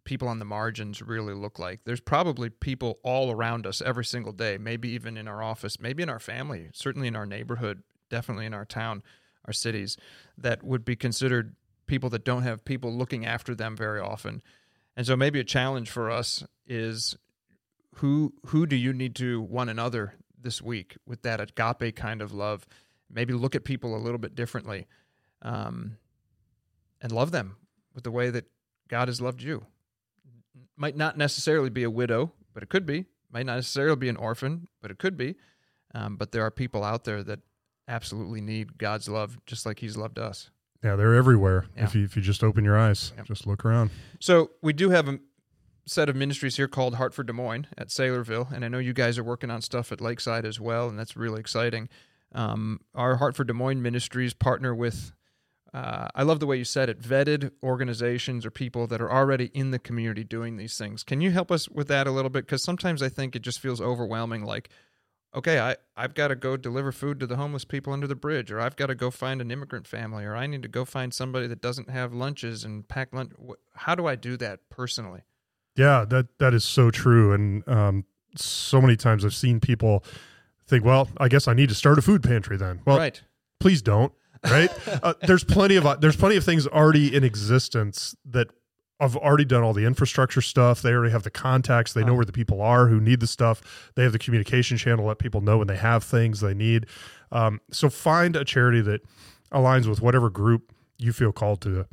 [0.04, 1.80] people on the margins really look like.
[1.84, 6.02] There's probably people all around us every single day, maybe even in our office, maybe
[6.02, 9.02] in our family, certainly in our neighborhood, definitely in our town,
[9.46, 9.96] our cities,
[10.36, 11.54] that would be considered
[11.86, 14.42] people that don't have people looking after them very often.
[14.96, 17.16] And so maybe a challenge for us is
[17.96, 22.32] who who do you need to one another this week with that agape kind of
[22.32, 22.66] love?
[23.10, 24.86] Maybe look at people a little bit differently,
[25.42, 25.96] um,
[27.00, 27.56] and love them
[27.94, 28.46] with the way that
[28.88, 29.66] God has loved you.
[30.76, 33.06] Might not necessarily be a widow, but it could be.
[33.32, 35.36] Might not necessarily be an orphan, but it could be.
[35.94, 37.40] Um, but there are people out there that
[37.88, 40.50] absolutely need God's love, just like He's loved us.
[40.82, 41.66] Yeah, they're everywhere.
[41.76, 41.84] Yeah.
[41.84, 43.90] If you if you just open your eyes, just look around.
[44.18, 45.18] So we do have a
[45.86, 48.92] set of ministries here called Heart for Des Moines at Saylorville, and I know you
[48.92, 51.88] guys are working on stuff at Lakeside as well, and that's really exciting.
[52.32, 55.12] Um, our Heart for Des Moines ministries partner with.
[55.72, 57.00] Uh, I love the way you said it.
[57.00, 61.04] Vetted organizations or people that are already in the community doing these things.
[61.04, 62.46] Can you help us with that a little bit?
[62.46, 64.44] Because sometimes I think it just feels overwhelming.
[64.44, 64.70] Like,
[65.34, 68.50] okay, I, I've got to go deliver food to the homeless people under the bridge,
[68.50, 71.14] or I've got to go find an immigrant family, or I need to go find
[71.14, 73.32] somebody that doesn't have lunches and pack lunch.
[73.74, 75.20] How do I do that personally?
[75.76, 77.32] Yeah, that that is so true.
[77.32, 78.04] And um,
[78.36, 80.04] so many times I've seen people
[80.66, 82.80] think, well, I guess I need to start a food pantry then.
[82.84, 83.20] Well, right.
[83.60, 84.12] please don't.
[84.44, 84.70] Right?
[85.02, 88.48] uh, there's plenty of uh, there's plenty of things already in existence that
[89.00, 90.82] have already done all the infrastructure stuff.
[90.82, 91.94] They already have the contacts.
[91.94, 93.90] They know where the people are who need the stuff.
[93.96, 95.06] They have the communication channel.
[95.06, 96.86] Let people know when they have things they need.
[97.32, 99.00] Um, so find a charity that
[99.52, 101.86] aligns with whatever group you feel called to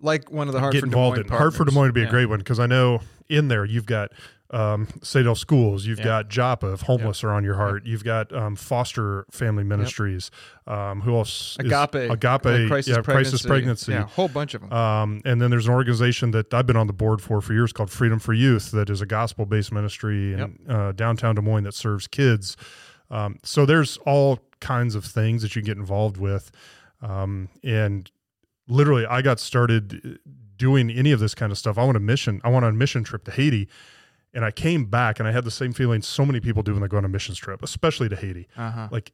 [0.00, 1.32] Like one of the get Heart for Des involved Moines in.
[1.32, 1.72] Heart for Des.
[1.72, 4.12] Moines would be a great one because I know in there you've got
[4.52, 6.04] um, Schools, you've Yeah.
[6.04, 10.30] got Joppa if homeless are on your heart, you've got um, Foster Family Ministries.
[10.66, 11.56] Um, who else?
[11.58, 13.02] is- Agape, Agape, like crisis yeah, pregnancy.
[13.30, 13.92] crisis pregnancy.
[13.92, 14.72] Yeah, a whole bunch of them.
[14.72, 17.72] Um, and then there's an organization that I've been on the board for for years
[17.72, 21.64] called Freedom for Youth that is a gospel based ministry in uh, downtown Des Moines
[21.64, 22.56] that serves kids.
[23.10, 26.50] Um, so there's all kinds of things that you can get involved with.
[27.00, 28.10] Um, and
[28.68, 31.76] literally, I got started uh, doing any of this kind of stuff.
[31.78, 32.40] I went a mission.
[32.44, 33.68] I went on a mission trip to Haiti.
[34.34, 36.80] And I came back and I had the same feeling so many people do when
[36.82, 38.48] they go on a missions trip, especially to Haiti.
[38.56, 38.88] uh-huh.
[38.90, 39.12] Like,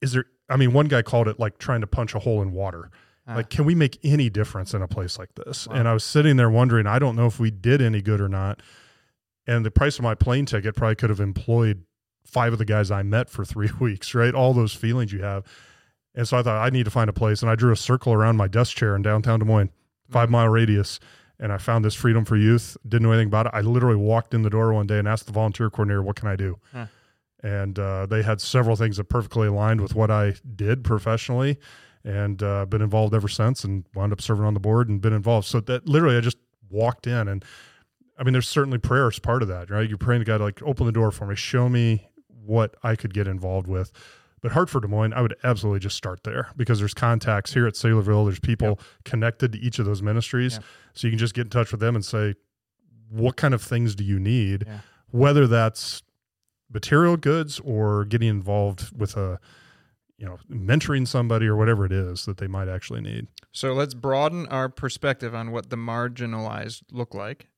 [0.00, 2.52] is there, I mean, one guy called it like trying to punch a hole in
[2.52, 2.90] water
[3.26, 3.36] Ah.
[3.36, 5.76] like can we make any difference in a place like this Wow.
[5.76, 8.28] and i was sitting there wondering i don't know if we did any good or
[8.28, 8.60] not
[9.46, 11.84] and the price of my plane ticket probably could have employed
[12.26, 15.42] five of the guys i met for three weeks right all those feelings you have
[16.14, 18.12] and so i thought i need to find a place and i drew a circle
[18.12, 19.70] around my desk chair in downtown des moines
[20.10, 20.32] five Mhm.
[20.32, 21.00] mile radius
[21.40, 24.34] and i found this freedom for youth didn't know anything about it i literally walked
[24.34, 26.86] in the door one day and asked the volunteer coordinator what can i do Huh.
[27.42, 31.58] and uh, they had several things that perfectly aligned with what i did professionally
[32.04, 35.14] and uh, been involved ever since and wound up serving on the board and been
[35.14, 35.46] involved.
[35.46, 36.36] So that literally I just
[36.68, 37.42] walked in and
[38.18, 39.88] I mean, there's certainly prayer as part of that, right?
[39.88, 42.06] You're praying to God, like, open the door for me, show me
[42.44, 43.90] what I could get involved with.
[44.44, 47.66] But Heart for, Des Moines, I would absolutely just start there because there's contacts here
[47.66, 48.26] at Saylorville.
[48.26, 50.56] There's people connected to each of those ministries.
[50.56, 50.64] Yep.
[50.92, 52.34] So you can just get in touch with them and say,
[53.08, 54.64] what kind of things do you need?
[54.66, 54.80] Yeah.
[55.10, 56.02] Whether that's
[56.70, 59.40] material goods or getting involved with a,
[60.18, 63.28] you know, mentoring somebody or whatever it is that they might actually need.
[63.50, 67.48] So let's broaden our perspective on what the marginalized look like,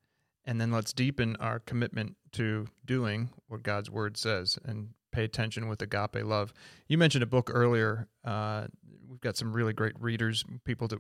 [0.44, 5.66] and then let's deepen our commitment to doing what God's word says and pay attention
[5.66, 6.52] with agape love.
[6.88, 8.06] You mentioned a book earlier.
[8.22, 8.66] Uh,
[9.08, 10.98] we've got some really great readers, people that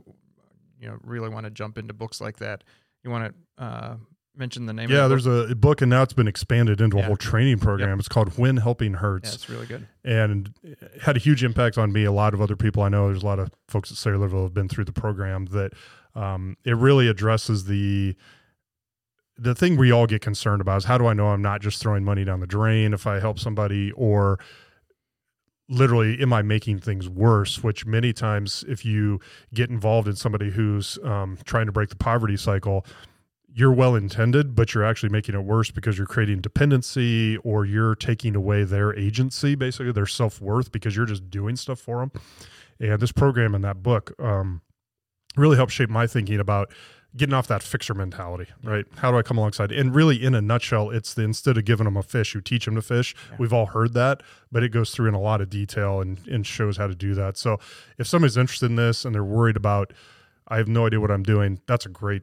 [0.80, 2.64] you know really want to jump into books like that.
[3.04, 3.96] You want to uh,
[4.34, 4.90] mention the name?
[4.90, 5.50] Yeah, of the there's book?
[5.50, 7.98] a book, and now it's been expanded into a whole training program.
[7.98, 9.28] It's called When Helping Hurts.
[9.28, 9.86] yeah, it's really good.
[10.02, 12.04] and it had a huge impact on me.
[12.04, 14.54] A lot of other people I know, there's a lot of folks at Saylorville have
[14.54, 15.72] been through the program that
[16.14, 18.16] um, it really addresses the
[19.38, 21.80] the thing we all get concerned about is how do I know I'm not just
[21.80, 24.38] throwing money down the drain if I help somebody or
[25.68, 27.62] literally am I making things worse?
[27.62, 29.20] Which many times, if you
[29.52, 32.86] get involved in somebody who's um, trying to break the poverty cycle,
[33.52, 37.94] you're well intended, but you're actually making it worse because you're creating dependency or you're
[37.94, 42.12] taking away their agency, basically their self worth, because you're just doing stuff for them.
[42.78, 44.60] And this program and that book um,
[45.36, 46.70] really helped shape my thinking about
[47.16, 48.84] getting off that fixer mentality, right?
[48.96, 49.72] How do I come alongside?
[49.72, 52.64] And really, in a nutshell, it's the instead of giving them a fish, you teach
[52.64, 53.14] them to fish.
[53.30, 53.36] Yeah.
[53.38, 56.46] We've all heard that, but it goes through in a lot of detail and, and
[56.46, 57.36] shows how to do that.
[57.36, 57.58] So
[57.98, 59.92] if somebody's interested in this and they're worried about,
[60.48, 62.22] I have no idea what I'm doing, that's a great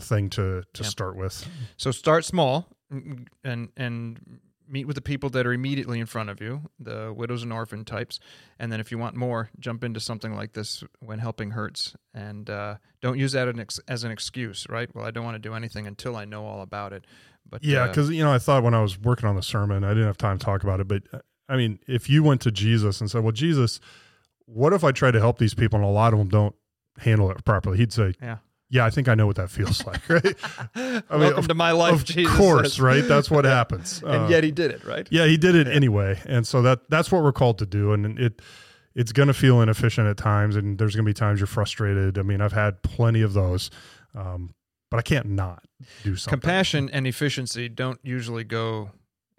[0.00, 0.88] thing to to yeah.
[0.88, 1.48] start with.
[1.76, 6.06] So start small mm, mm, and and meet with the people that are immediately in
[6.06, 8.20] front of you, the widows and orphan types,
[8.58, 12.48] and then if you want more, jump into something like this when helping hurts, and
[12.48, 13.48] uh, don't use that
[13.88, 14.92] as an excuse, right?
[14.94, 17.06] Well, I don't want to do anything until I know all about it.
[17.48, 19.84] But yeah, because uh, you know, I thought when I was working on the sermon,
[19.84, 22.40] I didn't have time to talk about it, but uh, I mean, if you went
[22.42, 23.80] to Jesus and said, "Well, Jesus,
[24.46, 26.54] what if I try to help these people and a lot of them don't
[26.98, 28.38] handle it properly?" He'd say, "Yeah."
[28.74, 30.34] Yeah, I think I know what that feels like, right?
[30.74, 32.80] I Welcome of, to my life, of Jesus course, says.
[32.80, 33.06] right?
[33.06, 34.02] That's what happens.
[34.02, 35.06] and uh, yet he did it, right?
[35.12, 35.72] Yeah, he did it yeah.
[35.72, 38.42] anyway, and so that that's what we're called to do, and it
[38.96, 42.18] it's going to feel inefficient at times, and there's going to be times you're frustrated.
[42.18, 43.70] I mean, I've had plenty of those,
[44.12, 44.54] um,
[44.90, 45.62] but I can't not
[46.02, 46.40] do something.
[46.40, 48.90] Compassion and efficiency don't usually go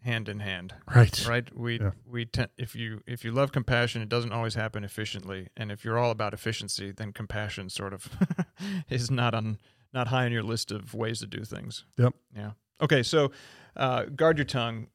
[0.05, 0.73] hand in hand.
[0.95, 1.27] Right.
[1.27, 1.57] Right.
[1.57, 1.91] We yeah.
[2.07, 5.83] we tend if you if you love compassion, it doesn't always happen efficiently, and if
[5.83, 8.09] you're all about efficiency, then compassion sort of
[8.89, 9.57] is not on
[9.93, 11.85] not high on your list of ways to do things.
[11.97, 12.13] Yep.
[12.35, 12.51] Yeah.
[12.81, 13.03] Okay.
[13.03, 13.31] So,
[13.75, 14.87] uh, guard your tongue.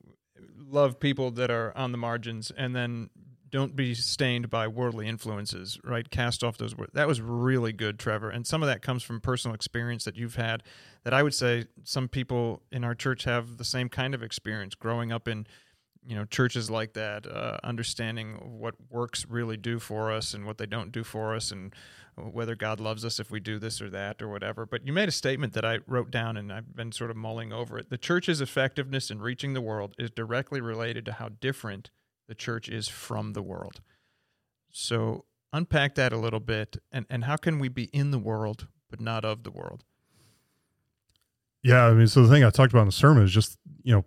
[0.57, 3.11] Love people that are on the margins, and then
[3.51, 6.09] don't be stained by worldly influences, right?
[6.11, 6.93] Cast off those words.
[6.95, 8.31] That was really good, Trevor.
[8.31, 10.63] And some of that comes from personal experience that you've had
[11.05, 14.75] that I would say some people in our church have the same kind of experience
[14.75, 15.47] growing up in
[16.07, 20.59] you know churches like that uh, understanding what works really do for us and what
[20.59, 21.75] they don't do for us and
[22.17, 25.09] whether god loves us if we do this or that or whatever but you made
[25.09, 27.99] a statement that i wrote down and i've been sort of mulling over it the
[27.99, 31.91] church's effectiveness in reaching the world is directly related to how different
[32.31, 33.81] the church is from the world.
[34.71, 38.69] So unpack that a little bit and, and how can we be in the world
[38.89, 39.83] but not of the world?
[41.65, 43.93] Yeah, I mean, so the thing I talked about in the sermon is just, you
[43.93, 44.05] know,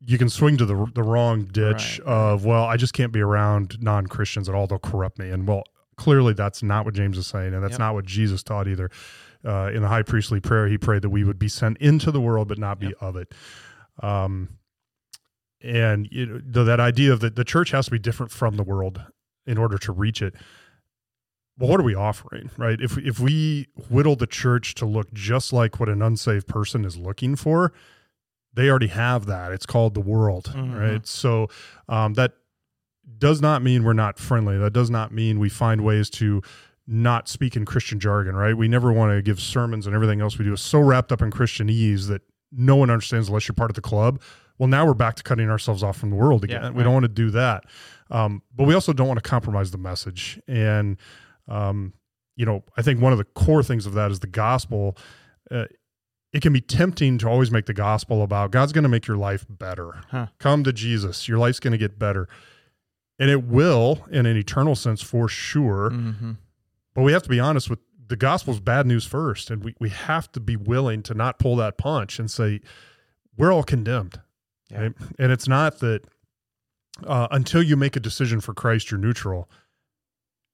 [0.00, 2.08] you can swing to the the wrong ditch right.
[2.08, 5.28] of, well, I just can't be around non-Christians at all, they'll corrupt me.
[5.28, 5.64] And well,
[5.96, 7.80] clearly that's not what James is saying and that's yep.
[7.80, 8.90] not what Jesus taught either.
[9.44, 12.20] Uh, in the high priestly prayer, he prayed that we would be sent into the
[12.20, 12.96] world but not be yep.
[13.02, 13.34] of it.
[14.02, 14.56] Um,
[15.66, 18.62] and you know, that idea of that the church has to be different from the
[18.62, 19.02] world
[19.46, 20.34] in order to reach it.
[21.58, 22.80] Well what are we offering right?
[22.80, 26.96] If if we whittle the church to look just like what an unsaved person is
[26.96, 27.72] looking for
[28.54, 29.52] they already have that.
[29.52, 30.74] It's called the world mm-hmm.
[30.74, 31.06] right?
[31.06, 31.48] So
[31.88, 32.32] um, that
[33.18, 34.56] does not mean we're not friendly.
[34.58, 36.42] That does not mean we find ways to
[36.88, 38.56] not speak in christian jargon right?
[38.56, 41.20] We never want to give sermons and everything else we do is so wrapped up
[41.20, 44.20] in christianese that no one understands unless you're part of the club
[44.58, 46.62] well, now we're back to cutting ourselves off from the world again.
[46.62, 46.84] Yeah, we right.
[46.84, 47.64] don't want to do that.
[48.10, 50.40] Um, but we also don't want to compromise the message.
[50.46, 50.96] And,
[51.48, 51.92] um,
[52.36, 54.96] you know, I think one of the core things of that is the gospel.
[55.50, 55.64] Uh,
[56.32, 59.16] it can be tempting to always make the gospel about God's going to make your
[59.16, 60.00] life better.
[60.10, 60.26] Huh.
[60.38, 61.28] Come to Jesus.
[61.28, 62.28] Your life's going to get better.
[63.18, 65.90] And it will in an eternal sense for sure.
[65.90, 66.32] Mm-hmm.
[66.94, 69.50] But we have to be honest with the gospel's bad news first.
[69.50, 72.60] And we, we have to be willing to not pull that punch and say,
[73.36, 74.20] we're all condemned.
[74.70, 74.80] Yeah.
[74.80, 74.92] Right?
[75.18, 76.02] And it's not that
[77.04, 79.48] uh, until you make a decision for Christ, you're neutral.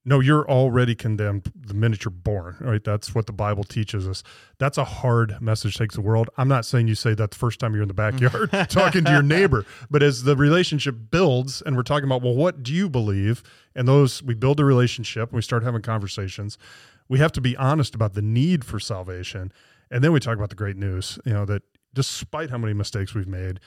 [0.05, 2.83] No, you're already condemned the minute you're born, right?
[2.83, 4.25] That's what the Bible teaches us.
[4.59, 6.29] That's a hard message takes the world.
[6.37, 9.13] I'm not saying you say that the first time you're in the backyard talking to
[9.13, 12.89] your neighbor, but as the relationship builds and we're talking about, well, what do you
[12.89, 13.45] believe?
[13.77, 16.59] And those, we build a relationship, and we start having conversations.
[17.09, 19.53] We have to be honest about the need for salvation.
[19.89, 21.63] And then we talk about the great news, you know, that
[21.95, 23.61] despite how many mistakes we've made,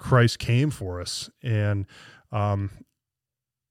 [0.00, 1.30] Christ came for us.
[1.42, 1.86] And
[2.32, 2.70] um,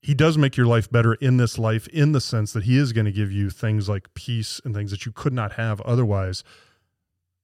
[0.02, 2.94] he does make your life better in this life in the sense that he is
[2.94, 6.44] going to give you things like peace and things that you could not have otherwise.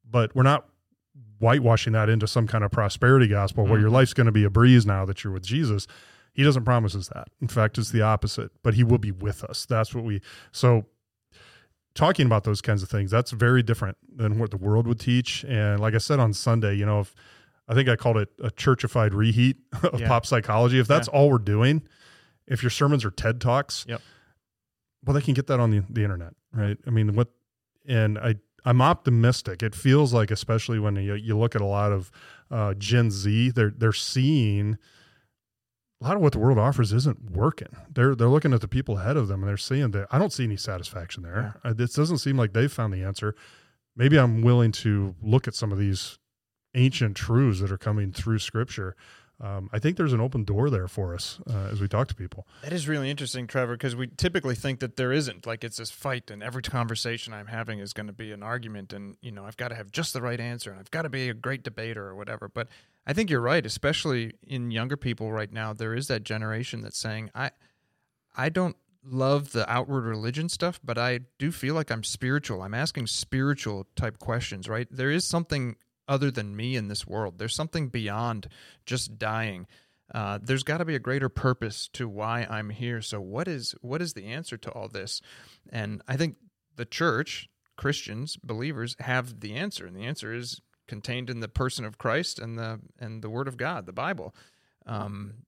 [0.10, 0.70] But we're not
[1.40, 3.72] whitewashing that into some kind of prosperity gospel mm-hmm.
[3.72, 3.96] where your mm-hmm.
[3.96, 5.88] life's going to be a breeze now that you're with Jesus.
[6.34, 7.30] He doesn't promise us that.
[7.42, 9.66] In fact, it's the opposite, but he will be with us.
[9.66, 10.22] That's what we,
[10.52, 10.86] so
[11.94, 15.44] talking about those kinds of things, that's very different than what the world would teach.
[15.46, 17.16] And like I said on Sunday, you know, if,
[17.68, 20.08] I think I called it a churchified reheat of yeah.
[20.08, 20.80] pop psychology.
[20.80, 21.18] If that's yeah.
[21.18, 21.84] all we're doing,
[22.48, 24.02] if your sermons are TED Talks, yep.
[25.04, 26.78] well, they can get that on the, the internet, right?
[26.86, 27.30] I mean, what,
[27.88, 29.64] and I, I'm optimistic.
[29.64, 32.12] It feels like, especially when you, you look at a lot of
[32.52, 34.78] uh, Gen Z, they're they're seeing
[36.02, 37.70] a lot of what the world offers isn't working.
[37.94, 40.34] They're they're looking at the people ahead of them and they're seeing that I don't
[40.34, 41.60] see any satisfaction there.
[41.64, 41.72] Yeah.
[41.72, 43.36] Uh, this doesn't seem like they've found the answer.
[43.96, 46.18] Maybe I'm willing to look at some of these
[46.76, 48.96] ancient truths that are coming through Scripture
[49.42, 52.16] um, I think there's an open door there for us uh, as we talk to
[52.16, 52.48] people.
[52.64, 55.46] That is really interesting, Trevor, because we typically think that there isn't.
[55.46, 58.94] Like it's this fight, and every conversation I'm having is going to be an argument,
[58.94, 61.10] and you know I've got to have just the right answer, and I've got to
[61.10, 62.48] be a great debater or whatever.
[62.48, 62.70] But
[63.06, 65.74] I think you're right, especially in younger people right now.
[65.74, 67.52] There is that generation that's saying, "I,
[68.38, 72.62] I don't love the outward religion stuff, but I do feel like I'm spiritual.
[72.62, 74.88] I'm asking spiritual type questions, right?
[74.90, 75.76] There is something
[76.08, 77.38] other than me in this world.
[77.38, 78.48] There's something beyond
[78.86, 79.68] just dying.
[80.14, 83.02] Uh, there's got to be a greater purpose to why I'm here.
[83.02, 85.22] So what is what is the answer to all this?
[85.70, 86.36] And I think
[86.76, 91.86] the church, Christians, believers have the answer, and the answer is contained in the person
[91.86, 94.36] of Christ and the and the Word of God, the Bible.
[94.86, 95.46] Um,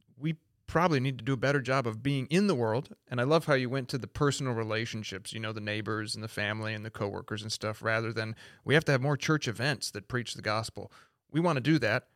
[0.68, 2.96] probably need to do a better job of being in the world.
[3.10, 6.24] And I love how you went to the personal relationships, you know, the neighbors and
[6.24, 9.48] the family and the coworkers and stuff, rather than we have to have more church
[9.48, 10.92] events that preach the gospel.
[11.32, 12.08] We want to do that,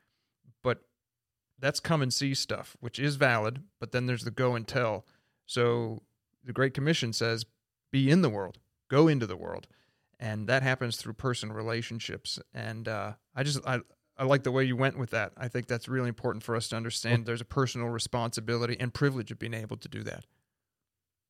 [0.61, 0.83] but
[1.59, 5.05] that's come and see stuff, which is valid, but then there's the go and tell.
[5.45, 6.01] So
[6.43, 7.45] the Great Commission says,
[7.91, 8.59] be in the world,
[8.89, 9.67] go into the world.
[10.19, 12.39] And that happens through personal relationships.
[12.53, 13.79] And uh, I just, I,
[14.21, 15.31] I like the way you went with that.
[15.35, 17.25] I think that's really important for us to understand.
[17.25, 20.25] There's a personal responsibility and privilege of being able to do that.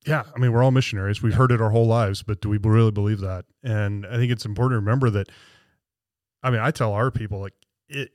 [0.05, 1.21] Yeah, I mean, we're all missionaries.
[1.21, 1.37] We've yeah.
[1.37, 3.45] heard it our whole lives, but do we really believe that?
[3.63, 5.29] And I think it's important to remember that.
[6.43, 7.53] I mean, I tell our people like
[7.87, 8.11] it.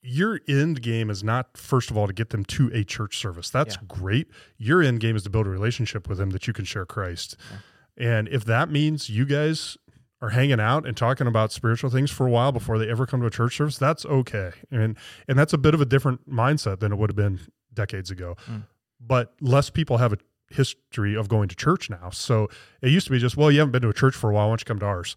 [0.00, 3.50] Your end game is not first of all to get them to a church service.
[3.50, 3.82] That's yeah.
[3.86, 4.28] great.
[4.56, 7.36] Your end game is to build a relationship with them that you can share Christ.
[7.98, 8.12] Yeah.
[8.12, 9.76] And if that means you guys
[10.22, 13.20] are hanging out and talking about spiritual things for a while before they ever come
[13.20, 14.52] to a church service, that's okay.
[14.70, 14.96] And
[15.28, 17.40] and that's a bit of a different mindset than it would have been
[17.72, 18.36] decades ago.
[18.50, 18.64] Mm.
[19.00, 20.18] But less people have a
[20.50, 22.10] history of going to church now.
[22.10, 22.48] So
[22.80, 24.46] it used to be just, well, you haven't been to a church for a while,
[24.46, 25.16] why don't you come to ours?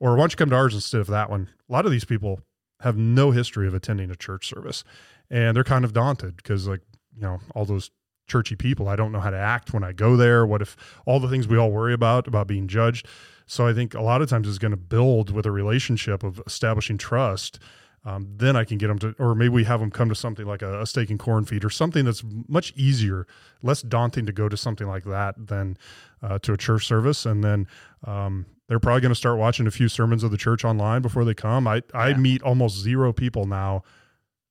[0.00, 1.48] Or why don't you come to ours instead of that one?
[1.68, 2.40] A lot of these people
[2.80, 4.82] have no history of attending a church service.
[5.30, 6.80] And they're kind of daunted because like,
[7.14, 7.90] you know, all those
[8.26, 10.46] churchy people, I don't know how to act when I go there.
[10.46, 13.06] What if all the things we all worry about about being judged?
[13.50, 16.40] So I think a lot of times is going to build with a relationship of
[16.46, 17.58] establishing trust.
[18.04, 20.46] Um, then I can get them to, or maybe we have them come to something
[20.46, 23.26] like a, a steak and corn feed or something that's much easier,
[23.60, 25.76] less daunting to go to something like that than
[26.22, 27.26] uh, to a church service.
[27.26, 27.66] And then
[28.04, 31.24] um, they're probably going to start watching a few sermons of the church online before
[31.24, 31.66] they come.
[31.66, 33.82] I, I meet almost zero people now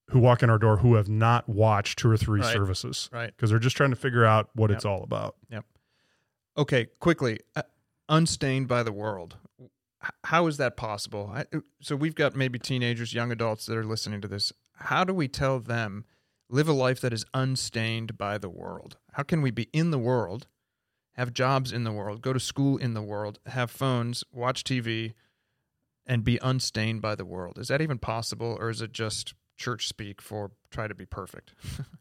[0.10, 2.52] who walk in our door who have not watched two or three right.
[2.52, 3.10] services.
[3.14, 3.28] Right.
[3.34, 4.76] Because they're just trying to figure out what yep.
[4.76, 5.38] it's all about.
[5.50, 5.64] Yep.
[6.58, 7.40] Okay, quickly.
[7.56, 7.62] Uh,
[8.10, 9.38] unstained by the world.
[10.26, 11.32] How is that possible?
[11.34, 14.52] I, uh, so we've got maybe teenagers, young adults that are listening to this.
[14.74, 16.06] How do we tell them
[16.50, 18.98] live a life that is unstained by the world?
[19.14, 20.48] How can we be in the world,
[21.14, 25.14] have jobs in the world, go to school in the world, have phones, watch TV,
[26.06, 27.58] and be unstained by the world?
[27.58, 31.54] Is that even possible, or is it just church speak for try to be perfect?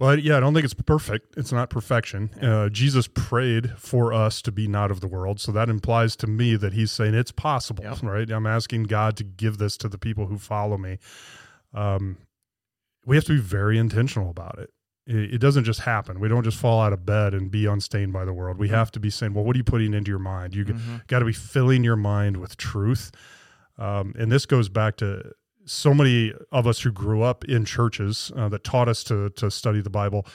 [0.00, 1.36] Well, yeah, I don't think it's perfect.
[1.36, 2.30] It's not perfection.
[2.40, 5.40] Uh, Jesus prayed for us to be not of the world.
[5.40, 8.02] So that implies to me that he's saying it's possible, yep.
[8.02, 8.30] right?
[8.30, 10.96] I'm asking God to give this to the people who follow me.
[11.74, 12.16] Um,
[13.04, 14.70] we have to be very intentional about it.
[15.06, 15.34] it.
[15.34, 16.18] It doesn't just happen.
[16.18, 18.56] We don't just fall out of bed and be unstained by the world.
[18.56, 18.76] We mm-hmm.
[18.76, 20.54] have to be saying, well, what are you putting into your mind?
[20.54, 20.96] You mm-hmm.
[21.08, 23.10] got to be filling your mind with truth.
[23.76, 25.32] Um, and this goes back to
[25.70, 29.50] so many of us who grew up in churches uh, that taught us to to
[29.50, 30.26] study the Bible,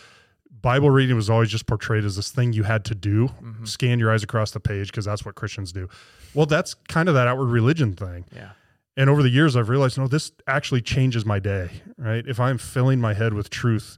[0.49, 3.65] Bible reading was always just portrayed as this thing you had to do, mm-hmm.
[3.65, 5.89] scan your eyes across the page because that's what Christians do.
[6.33, 8.25] Well, that's kind of that outward religion thing.
[8.33, 8.51] Yeah.
[8.97, 12.25] And over the years, I've realized, no, this actually changes my day, right?
[12.25, 13.97] If I'm filling my head with truth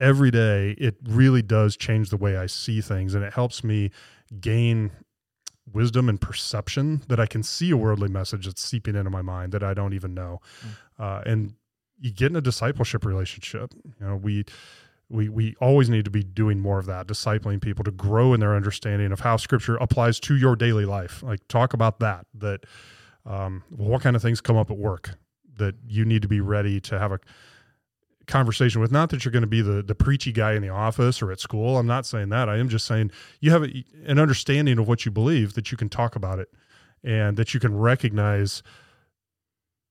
[0.00, 3.92] every day, it really does change the way I see things and it helps me
[4.40, 4.90] gain
[5.72, 9.52] wisdom and perception that I can see a worldly message that's seeping into my mind
[9.52, 10.40] that I don't even know.
[10.64, 10.70] Mm.
[10.98, 11.54] Uh, and
[12.00, 13.72] you get in a discipleship relationship.
[14.00, 14.44] You know, we
[15.08, 18.40] we we always need to be doing more of that, discipling people to grow in
[18.40, 21.22] their understanding of how Scripture applies to your daily life.
[21.22, 22.26] Like talk about that.
[22.34, 22.64] That
[23.24, 25.16] um, what kind of things come up at work
[25.58, 27.20] that you need to be ready to have a
[28.26, 28.92] conversation with.
[28.92, 31.40] Not that you're going to be the the preachy guy in the office or at
[31.40, 31.78] school.
[31.78, 32.48] I'm not saying that.
[32.48, 33.10] I am just saying
[33.40, 36.48] you have a, an understanding of what you believe that you can talk about it
[37.04, 38.62] and that you can recognize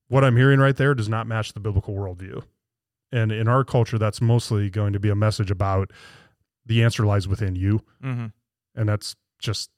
[0.07, 2.43] what I'm hearing right there does not match the biblical worldview.
[3.11, 5.91] And in our culture, that's mostly going to be a message about
[6.65, 7.81] the answer lies within you.
[8.03, 8.27] Mm-hmm.
[8.75, 9.69] And that's just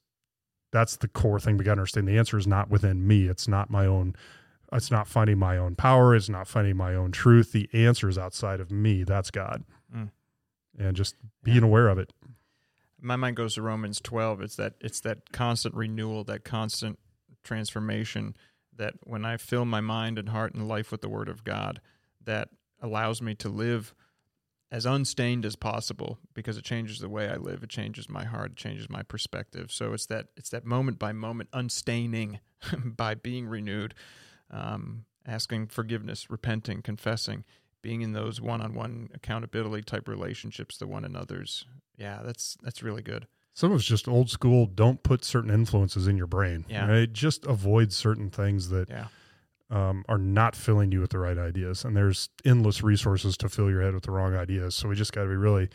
[0.72, 2.08] that's the core thing we got to understand.
[2.08, 3.26] The answer is not within me.
[3.26, 4.14] It's not my own.
[4.74, 6.14] It's not finding my own power.
[6.14, 7.52] It's not finding my own truth.
[7.52, 9.04] The answer is outside of me.
[9.04, 9.64] That's God,
[9.94, 10.10] Mm.
[10.78, 12.12] and just being aware of it.
[13.00, 14.40] my mind goes to Romans 12.
[14.40, 16.98] It's that it's that constant renewal, that constant
[17.42, 18.34] transformation
[18.76, 21.80] that when I fill my mind and heart and life with the word of God,
[22.24, 22.48] that
[22.80, 23.94] allows me to live
[24.72, 28.52] as unstained as possible because it changes the way I live, it changes my heart,
[28.52, 29.70] it changes my perspective.
[29.70, 32.40] So it's that it's that moment by moment unstaining
[32.84, 33.94] by being renewed,
[34.50, 37.44] um, asking forgiveness, repenting, confessing,
[37.82, 41.66] being in those one-on-one accountability type relationships to one another's
[41.96, 43.26] yeah, that's that's really good.
[43.52, 44.66] Some of it's just old school.
[44.66, 46.64] Don't put certain influences in your brain.
[46.68, 46.88] Yeah.
[46.90, 47.12] Right.
[47.12, 49.06] Just avoid certain things that Yeah.
[49.70, 51.84] um, are not filling you with the right ideas.
[51.84, 54.74] And there's endless resources to fill your head with the wrong ideas.
[54.74, 55.68] So we just got to be really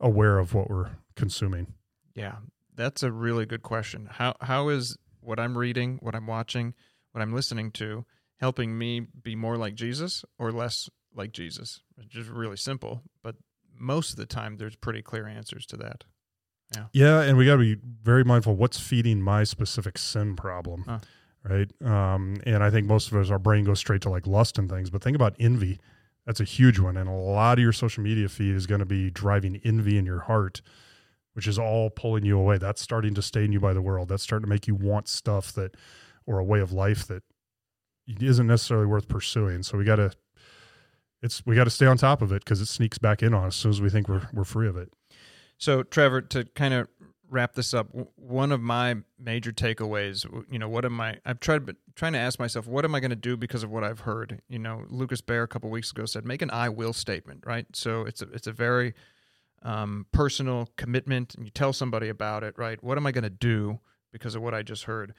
[0.00, 1.72] aware of what we're consuming.
[2.14, 2.36] Yeah.
[2.74, 4.08] That's a really good question.
[4.10, 6.74] How how is what I'm reading, what I'm watching,
[7.14, 8.04] what I'm listening to
[8.40, 11.80] helping me be more like Jesus or less like Jesus?
[11.96, 13.36] It's just really simple, but
[13.78, 16.04] most of the time there's pretty clear answers to that.
[16.74, 20.84] Yeah, Yeah, and we got to be very mindful what's feeding my specific sin problem,
[20.88, 20.98] Huh.
[21.44, 21.70] right?
[21.82, 24.68] Um, and I think most of us, our brain goes straight to like lust and
[24.68, 24.90] things.
[24.90, 25.78] But think about envy.
[26.26, 28.86] That's a huge one, and a lot of your social media feed is going to
[28.86, 30.62] be driving envy in your heart,
[31.34, 32.56] which is all pulling you away.
[32.58, 34.08] That's starting to stain you by the world.
[34.08, 35.76] That's starting to make you want stuff that,
[36.26, 37.22] or a way of life that
[38.06, 39.62] isn't necessarily worth pursuing.
[39.62, 40.12] So we got to.
[41.22, 43.46] It's we got to stay on top of it because it sneaks back in on
[43.46, 44.92] us as soon as we think we're we're free of it.
[45.56, 46.88] So, Trevor, to kind of
[47.30, 51.18] wrap this up, one of my major takeaways, you know, what am I?
[51.24, 51.62] I've tried
[51.94, 54.42] trying to ask myself, what am I going to do because of what I've heard?
[54.48, 57.66] You know, Lucas Bear a couple weeks ago said, make an "I will" statement, right?
[57.72, 58.94] So it's a it's a very
[59.62, 62.82] um, personal commitment, and you tell somebody about it, right?
[62.82, 63.80] What am I going to do
[64.12, 65.14] because of what I just heard?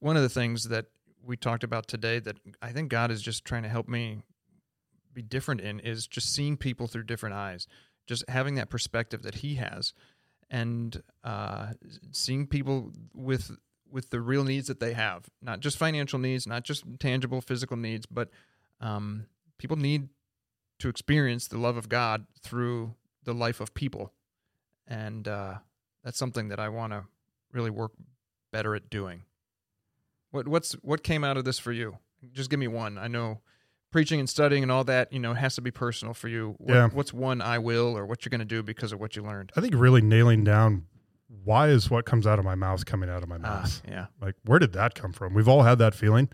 [0.00, 0.86] One of the things that
[1.24, 4.22] we talked about today that I think God is just trying to help me
[5.12, 7.66] be different in is just seeing people through different eyes
[8.08, 9.92] just having that perspective that he has
[10.50, 11.72] and uh,
[12.10, 13.56] seeing people with
[13.90, 17.76] with the real needs that they have not just financial needs not just tangible physical
[17.76, 18.30] needs but
[18.80, 19.26] um,
[19.58, 20.08] people need
[20.78, 24.12] to experience the love of god through the life of people.
[24.86, 25.56] And uh,
[26.02, 27.04] that's something that i want to
[27.52, 27.92] really work
[28.52, 29.24] better at doing
[30.30, 31.96] what what's what came out of this for you
[32.32, 33.40] just give me one i know
[33.90, 36.54] preaching and studying and all that, you know, has to be personal for you.
[36.58, 36.88] What, Yeah.
[36.92, 39.50] What's one I will or what you're going to do because of what you learned?
[39.56, 40.84] I think really nailing down
[41.42, 43.82] why is what comes out of my mouth coming out of my Ah, mouth?
[43.88, 44.06] yeah.
[44.20, 45.32] Like, where did that come from?
[45.32, 46.28] We've all had that feeling.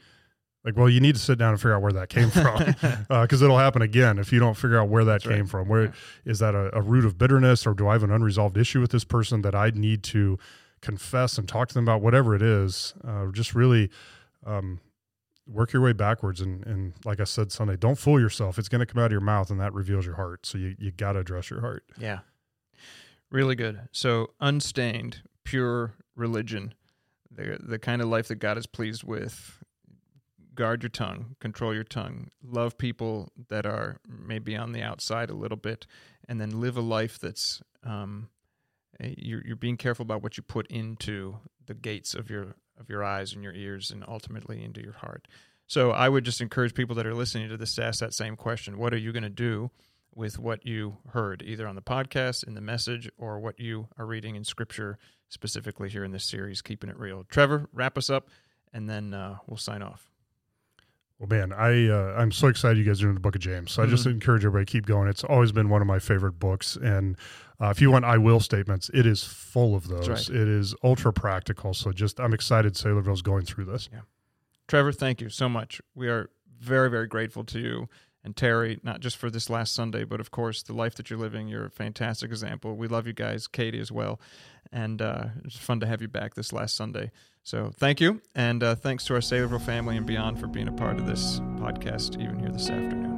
[0.65, 2.59] Like, well, you need to sit down and figure out where that came from
[3.09, 5.37] because it'll happen again if you don't figure out where that That's right.
[5.37, 5.69] came from.
[5.69, 5.93] Where
[6.25, 8.91] is that a, a root of bitterness or do I have an unresolved issue with
[8.91, 10.41] this person that I need to
[10.85, 12.03] confess and talk to them about?
[12.03, 13.91] Whatever it is, uh, just really
[14.47, 14.81] um,
[15.47, 16.41] work your way backwards.
[16.41, 18.59] And, and like I said Sunday, don't fool yourself.
[18.59, 20.47] It's going to come out of your mouth and that reveals your heart.
[20.47, 21.85] So you, you got to address your heart.
[21.99, 22.21] Yeah.
[23.31, 23.89] Really good.
[23.91, 26.75] So unstained, pure religion,
[27.31, 29.59] the the kind of life that God is pleased with.
[30.55, 35.35] Guard your tongue, control your tongue, love people that are maybe on the outside a
[35.35, 35.85] little bit,
[36.29, 38.29] and then live a life that's um,
[39.01, 43.05] you're you're being careful about what you put into the gates of your of your
[43.05, 45.29] eyes and your ears, and ultimately into your heart.
[45.67, 48.37] So I would just encourage people that are listening to this to ask that same
[48.37, 49.71] question: What are you going to do
[50.15, 54.07] with what you heard, either on the podcast, in the message, or what you are
[54.07, 57.25] reading in Scripture, specifically here in this series, Keeping It Real?
[57.29, 58.29] Trevor, wrap us up,
[58.73, 60.14] and then uh, we'll sign off.
[61.25, 63.73] Well, man, I uh, I'm so excited you guys are doing the Book of James.
[63.73, 65.09] So I just encourage everybody to keep going.
[65.09, 67.17] It's always been one of my favorite books, and
[67.61, 70.09] uh, if you want I will statements, it is full of those.
[70.09, 70.29] right.
[70.29, 71.73] It is ultra practical.
[71.73, 73.89] So just I'm excited Saylorville's going through this.
[73.91, 74.01] Yeah.
[74.69, 75.81] Trevor, thank you so much.
[75.95, 77.89] We are very, very grateful to you
[78.25, 81.19] and Terry, not just for this last Sunday, but of course the life that you're
[81.19, 81.47] living.
[81.47, 82.75] You're a fantastic example.
[82.75, 84.19] We love you guys, Katie as well,
[84.73, 87.13] and uh, it's fun to have you back this last Sunday.
[87.43, 90.73] So thank you, and uh, thanks to our Saylorville family and beyond for being a
[90.73, 93.14] part of this podcast, even here this afternoon.